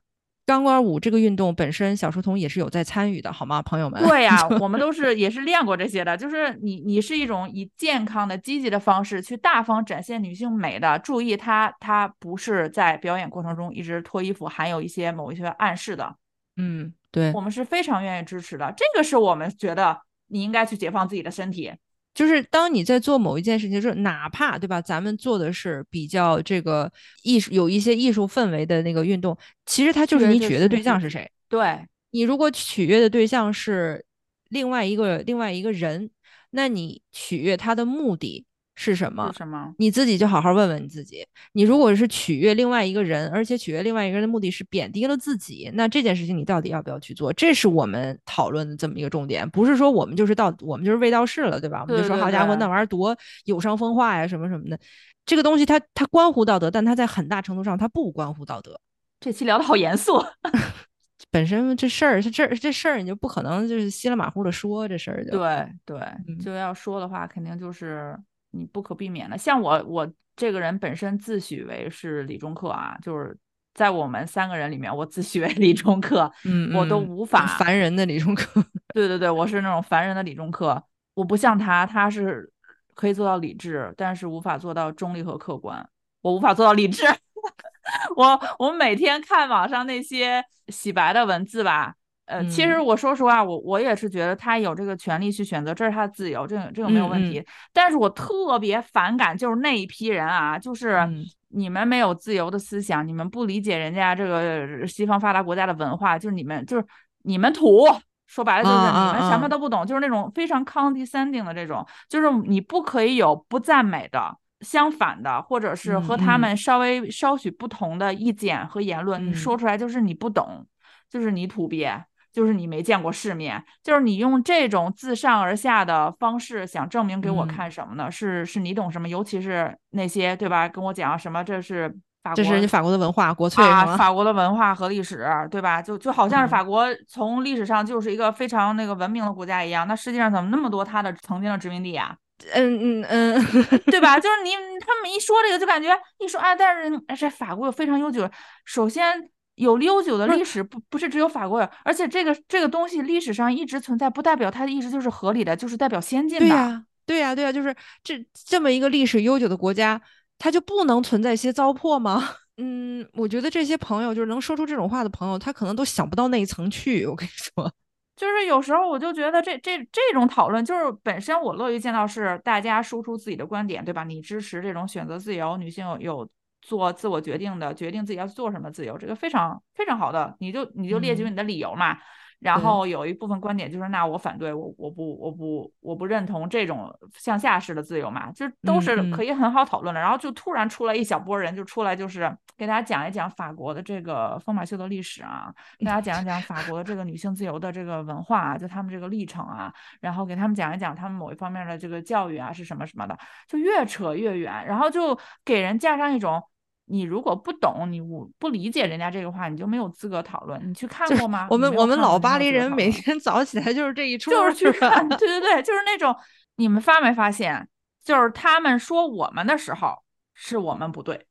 [0.49, 4.01] 钢管舞这个运动本身，小书童也是有在参与的，好吗，朋友们？
[4.01, 10.97] 对呀、 我们都是也是练过这些的，就是你你是一种以健康的、积极的方式去大方展现女性美的。
[10.97, 16.15] 注意它，它不是在表演过程中一直脱衣服，含有一些某一些暗示的。
[16.57, 21.71] 嗯，对我，们是非常愿意支持的，这个是我们觉得你应该去解放自己的身体。
[22.19, 26.91] 就是当你在做某一件事情，就是哪怕对吧，咱们做的是比较这个
[27.23, 31.31] 艺术有一些艺术氛围的那个运动，其实它就是你取悦的对象是谁。
[31.47, 31.79] 对，
[32.11, 34.03] 你如果取悦的对象是
[34.49, 36.09] 另外一个另外一个人，
[36.49, 38.45] 那你取悦他的目的
[38.81, 39.29] 是什么？
[39.37, 39.73] 什么？
[39.77, 41.27] 你自己就好好问问你自己。
[41.51, 47.33] 你如果是取悦另外一个人，而且取悦另外一个人的目的是贬低了自己，那这件事情你到底要不要去做？
[47.33, 51.81] 这是我们讨论的这么一个重点，不是说我们就是道我们就是卫道士了，对吧？
[51.81, 53.13] 我们就说好家伙，那玩意儿多
[53.43, 54.79] 有伤风化呀，什么什么的。
[55.25, 58.79] 这个东西它它关乎道德，但它在很大程度上它不关乎道德。
[59.19, 60.23] 这期聊的好严肃。
[61.29, 68.17] 本身这事儿，这这这事儿你就不可能就是稀里马虎的说这事儿就对对，嗯就要说的话，肯定就是
[68.51, 69.37] 你不可避免的。
[69.37, 73.37] 像我，我这个人本身自诩为是理中客啊，就是
[73.73, 78.63] 在我们三个人里面，我自诩为理中客，嗯，我都嗯无法烦人的理中客。
[78.93, 80.83] 对对对，我是那种烦人的理中客，
[81.13, 82.51] 我不像他，他是
[82.95, 85.87] 可以做到理智，但是无法做到中立和客观。
[86.21, 87.05] 我无法做到理智。
[88.15, 91.95] 我我每天看网上那些洗白的文字吧，
[92.29, 92.85] 呃，其实嗯。
[92.85, 97.31] 我说实话，我我也是觉得他有这个权利去选择，这是他的自由，这个这个没有问嗯。
[97.31, 97.43] 题。
[97.73, 101.25] 但是我特别反感就是那一批人啊，就是嗯。
[101.49, 106.85] 你们没有自由的思想，你们不理解人家这个西方发达国家的文化，就是你们就是
[107.23, 107.85] 你们土，
[108.27, 114.37] 说白了就是你们什啊么都不懂，就是那种非常 condescending 的这种，就是你不可以有不赞美的。
[114.61, 119.33] 相反的，或者是和他们稍微稍许不同的意见和言论，你嗯。
[119.33, 120.67] 说出来就是你不懂，
[121.09, 128.09] 就是你土鳖，就是你没见过世面，就是你用这种自上而下的方式想证明给我嗯看什么呢？
[128.11, 129.07] 是是你懂什么？
[129.07, 130.67] 尤其是那些对吧？
[130.67, 131.89] 跟我讲什么这是
[132.23, 133.97] 法国，这是人家法国的文化国粹啊？
[133.97, 135.81] 法国的文化和历史，对吧？
[135.81, 142.15] 就就好像是嗯法国从历史上就是一个非常那个文明的国家一样，那世界上怎么那么多它的曾经的殖民地啊？
[142.53, 143.45] 嗯嗯嗯，
[143.87, 144.17] 对吧？
[144.17, 148.29] 就是 你他们一说这个，就感觉一说啊，但是哎这法国有非常悠久，
[148.63, 156.45] 首先有悠久的历史，不不是只有法国有，而且这个这个东西历史上一直存在，不代表它的意思就是合理的，就是代表先进的。
[156.45, 160.01] 对呀、对呀、对呀、就是这这么一个历史悠久的国家，
[160.37, 162.23] 它就不能存在一些糟粕吗？
[162.55, 167.05] 嗯，我觉得这些朋友，就是能说出这种话的朋友，他可能都想不到那一层去。
[167.05, 167.69] 我跟你说，
[168.15, 174.05] 就是有时候我就觉得这这这种讨论，就是本身我乐于见到是大家输出自己的观点，对吧？
[174.05, 176.29] 你支持这种选择自由，女性有有
[176.69, 181.97] 做自我决定的，决定自己要做什么自由，这个非常非常好的，你就你就列举嗯你的理由嘛。
[182.39, 189.99] 然后有一部分观点就是，那我反对，我我不我不我不认同这种向下式的自由嘛，就都是可以很好讨论的。
[189.99, 195.53] 然后就突然出来一小波人，就出来就是给大家讲一讲法国的这个疯马秀的历史啊，
[195.83, 203.17] 大家讲一讲法国的这个女性自由的这个文化啊，就他们这个历程啊，然后给他们讲一讲他们某一方面的这个教育啊是什么什么的，
[203.49, 206.41] 就越扯越远，然后就给人加上一种。
[206.89, 210.59] 你如果不懂，你我不理解人家这个话，你就没有资格讨论。
[210.67, 211.47] 你去看过吗？
[211.49, 216.15] 我们我们老巴黎人每天早起来就是这一 出，就是去看，对对对，就是那种
[216.55, 217.67] 你们发没发现，
[218.03, 219.93] 就是他们说我们的时候
[220.33, 221.27] 是我们不对，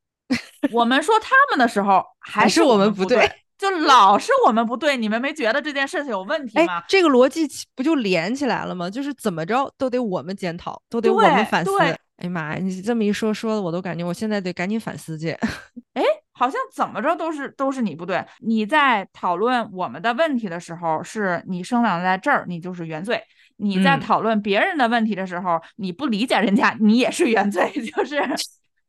[0.71, 4.95] 我们说他们的时候还还是我我们不对，就老是我们不对。
[4.95, 8.89] 你们没觉得这件事情有问题哎吗？，这个逻辑不就连起来了吗？
[8.89, 11.77] 就是怎么着都得我们检讨，都得我们反思。
[11.77, 15.29] 对哎呀妈呀，你这么一说，说的我都感觉我现在得赶紧反思去。
[15.95, 16.03] 哎，
[16.33, 18.21] 好像怎么着都是都是你不对。
[18.39, 23.17] 你在讨论我们的问题的时候，是你生长在这儿，你就是原罪；
[23.55, 28.21] 你在嗯讨论别人的问题的时候，你不理解人家，你也是原罪， 就是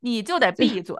[0.01, 0.95] 你就得闭嘴。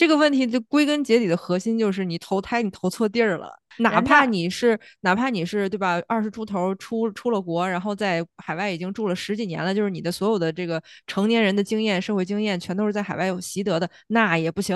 [0.00, 14.74] 这个问题就归根结底的核心就是你投胎你投错地儿了，哪怕你是哪怕你是对吧，二十出头出出了国，然后在海外已经住了十几年了，就是你的所有的这个成年人的经验、社会经验全都是在海外有习得的，那也不行，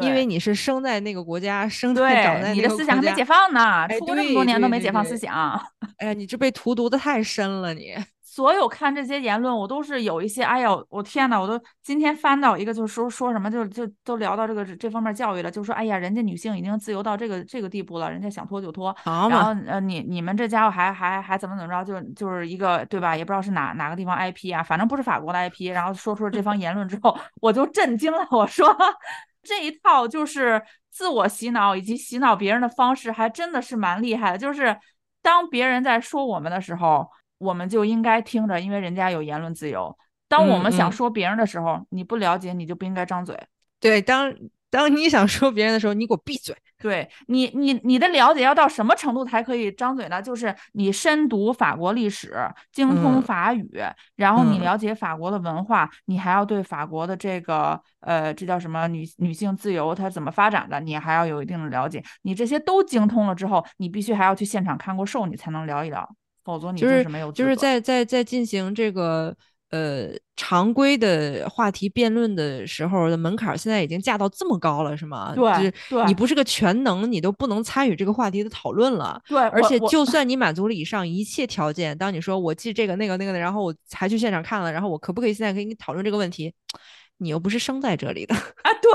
[0.00, 3.22] 因为你是生在那个国家，生在长，在你的思想还没解。
[3.22, 5.60] 放呢，哎出国那么多年都没解放思想。
[5.98, 7.92] 哎呀，你这被荼毒的太深了，你。
[8.32, 23.14] 所有看这些言论，我都是有一些，哎呀，我天呐，我都今天翻到一个，就是说说什么，就就都聊到这个这方面教育了，就说，哎呀，人家女性已经自由到这个这个地步了，人家想脱就脱，然后，呃，你你们这家伙还还还怎么怎么着，就就是一个对吧？
[23.14, 28.74] 也不知道是哪哪个地方 IP 啊，反正不是法国的 IP，然后说出了这番言论之后， 我就震惊了，我说
[29.42, 34.38] 这一套就是自我洗脑以及洗脑别人的方式，还真的是蛮厉害的。
[34.38, 34.74] 就是
[35.20, 37.06] 当别人在说我们的时候，
[37.42, 39.96] 我们就应该听着，因为人家有言论自由。
[40.28, 43.36] 当我嗯们想嗯说别人的时候，你不了解，你就不应该张嘴。
[43.80, 44.32] 对，当
[44.70, 46.56] 当你想说别人的时候，你给我闭嘴。
[46.78, 50.20] 对你，你你的了解要到什么程度才可以张嘴呢？
[50.20, 52.34] 就是你深读法国历史，
[52.72, 53.70] 精通嗯法语，
[54.16, 62.02] 然后你嗯了解法国的文化，你还要对法国的这个呃，这叫什么女女性自由它怎么发展的，你还要有一定的了解。
[62.22, 66.08] 你这些都精通了之后，你必须还要去现场看过售，你才能聊一聊，
[66.44, 69.34] 否则你就是是没有资就是在在在进行这个
[69.70, 75.32] 呃常规的话题辩论的时候的门槛儿，现在已经架到这么高了，是吗？
[75.34, 79.20] 对就是你不是个全能，你都不能参与这个话题的讨论了。
[79.28, 86.52] 对，而且，就 算你满足了以上一切条件，当你说我记这个那个那个的，然后我还去现场看了，然后我可不可以现在跟你讨论这个问题？
[87.18, 88.90] 你又不是生在这里的，啊，对。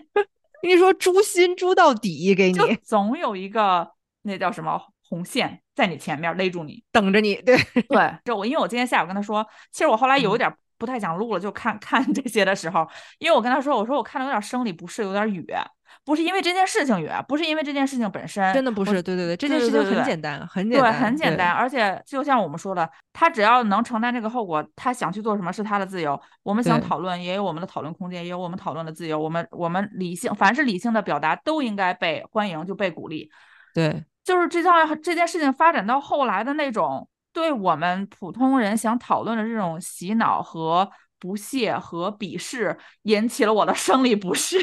[0.62, 3.88] 跟你说诛心诛到底，给你总有一个
[4.22, 4.78] 那叫什么
[5.10, 6.82] 红线在你前面勒住你。
[6.90, 7.34] 等着你。
[7.42, 7.54] 对，
[7.88, 12.88] 对，就我因为我今天下午跟他说，其实我后来有一嗯点不太想录了，就看 看这些的时候，
[13.18, 15.62] 因为我跟他说，我说我看的有点生理不适，有点哕，
[16.06, 26.18] 不是因为这件事情哕，不是因为这件事情本身，真的不是，对对对，这件事情对对对对很简单，很简对，单，对很简单，而且就像我们说的，他只要能承担这个后果，他想去做什么是他的自由。
[26.42, 29.18] 我们想讨论，也有我们的讨论空间，也有我们讨论的自由。
[29.18, 33.30] 我们我们理性，凡是理性的表达都应该被欢迎，就被鼓励。
[33.74, 34.02] 对。
[34.30, 34.72] 就是这件
[35.02, 44.56] 这件事情发展到后来的那种，对我们普通人想讨论的这种洗脑和不屑和鄙视，引起了我的生理不适。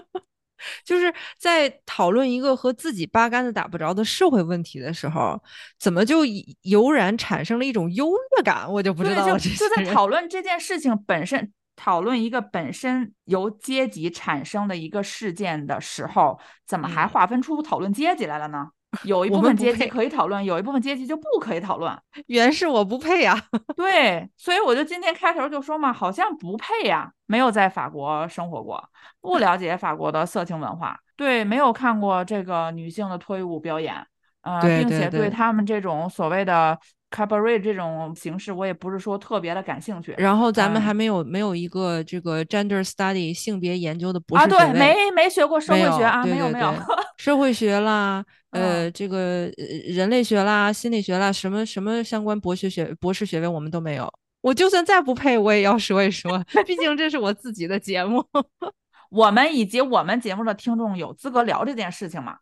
[0.84, 5.42] 就是在讨论一个和自己八竿子打不着的社会问题的时候，
[5.78, 6.18] 怎么就
[6.60, 8.70] 油然产生了一种优越感？
[8.70, 9.38] 我就不知道了。
[9.38, 18.68] 就就在讨论这件事情本身，讨论一个本身由阶级产生的一个事件的时候，怎么还划分出讨论阶级来了呢？
[19.02, 21.96] 有一部分阶级可以讨论，有一部分阶级就不可以讨论。
[22.28, 23.38] 原是我不配呀，
[23.76, 28.82] 对，所以我就今天开头就说嘛，好像不配呀，没有在法国生活过，
[29.20, 33.94] 不了解法国的色情文化，对，没有看过这个女性的脱衣舞表演，
[34.42, 36.78] 呃，并且对他们这种所谓的。
[37.10, 40.14] Cabaret 这种形式，我也不是说特别的感兴趣。
[40.18, 46.74] 然后咱们还没有没有一个这个 gender study 性别研究的博士啊，对，没没学过社会学啊，没有没有。
[47.16, 49.48] 社会学啦，呃，这个
[49.86, 54.12] 人类学啦，心理学啦，什么什么相关博学学博士学位我们都没有。
[54.40, 58.22] 我就算再不配，我也要说一说，毕竟这是我自己的节目。
[59.10, 62.36] 我们以及我们节目的听众有资格聊这件事情吗？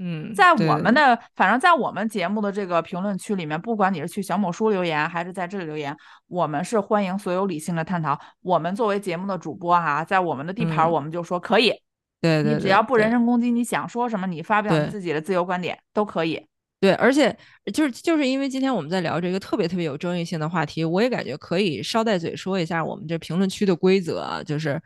[0.00, 5.96] 嗯，在我们的，反正在我们节目的这个评论区里面，不管你是去小某书留言，还是在这里留言，
[6.28, 8.16] 我们是欢迎所有理性的探讨。
[8.40, 11.72] 我们作为节目的主播哈，在我们的地盘，我们就说可以。
[12.20, 16.46] 对对，你只要不人身攻击，你想说什么，你发表你自己的自由观点都可以。
[16.80, 17.36] 对，而且
[17.74, 24.80] 就是就是因为今天我们在聊这个特别特别有争议性的话题，我也感觉可以捎带嘴说一下我们这评论区的规则啊，就是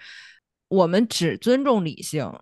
[0.68, 2.32] 我们只尊重理性。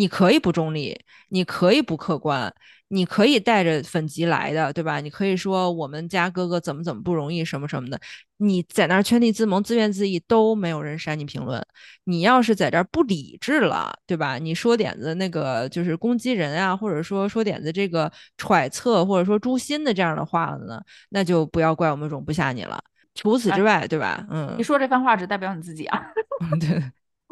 [0.00, 0.98] 你可以不中立，
[1.28, 2.50] 你可以不客观，
[2.88, 4.98] 你可以带着粉籍来的，对吧？
[4.98, 8.00] 你可以说我们家哥哥怎么怎么不容易，什么什么的。
[8.38, 11.62] 你在那儿圈地自萌、自怨自艾，都没有人删你评论。
[12.04, 14.38] 你要是在这儿不理智了，对吧？
[14.38, 20.80] 你说点子那个就是攻击人啊，或者说说点子这个揣测或者说诛心的这样的话了呢，
[21.10, 22.82] 那就不要怪我们容不下你了。
[23.14, 24.26] 除此之外，对吧？
[24.30, 26.02] 嗯，你说这番话只代表你自己啊，
[26.58, 26.82] 对，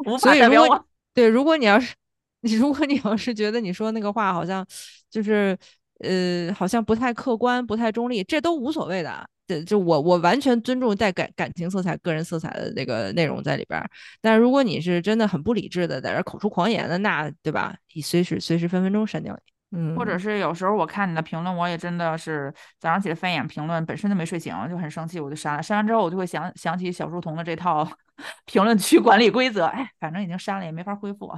[0.05, 0.85] 无法代表我。
[1.15, 1.95] 对，如果你要是。
[2.41, 4.65] 你如果你要是觉得你说那个话好像
[5.09, 5.57] 就是，
[5.99, 9.27] 呃，好像不太客观、不太中立，这都无所谓的。
[9.47, 13.83] 这就我我完全尊重带感感情色彩、个人色彩的那个内容在里边。
[14.21, 17.75] 但如果你是真的很不理智的，在这口出狂言的，那对吧？
[17.93, 19.77] 你随时随时分分钟删掉你。
[19.77, 25.63] 嗯，或者是有时候我看你的评论，我也真的是早上起来翻眼评论，本身就没睡醒，就很生气，我就删了。
[25.63, 27.87] 删完之后，我就会想想起小书童的这套
[28.45, 29.65] 评论区管理规则。
[29.65, 31.31] 哎，反正已经删了，也没法恢复。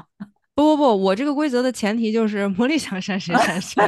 [0.54, 3.82] 不不不，我这个规则的前提就是魔力想删谁删谁，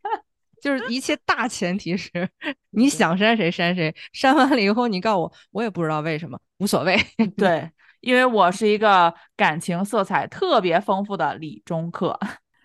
[0.62, 2.10] 就是一切大前提是
[2.70, 6.98] 你想删谁删谁，删完了以后你告诉我，我也不知道为什么，无所谓。
[7.36, 7.68] 对，
[8.00, 12.18] 因为我是一个感情色彩特别丰富的理中客，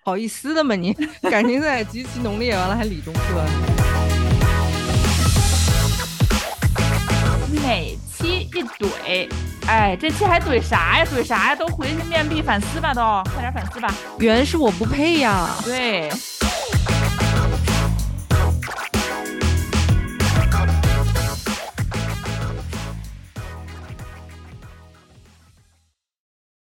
[0.05, 0.93] 好意思的吗你？
[1.23, 3.43] 感情色彩极其浓烈，完了还理中客。
[7.61, 9.29] 每期一怼。
[9.65, 11.05] 哎，这期还怼啥呀？
[11.05, 11.55] 怼啥呀？
[11.55, 13.01] 都回去面壁反思吧，都
[13.33, 13.93] 快点反思吧。
[14.19, 15.47] 原是我不配呀。
[15.63, 16.09] 对。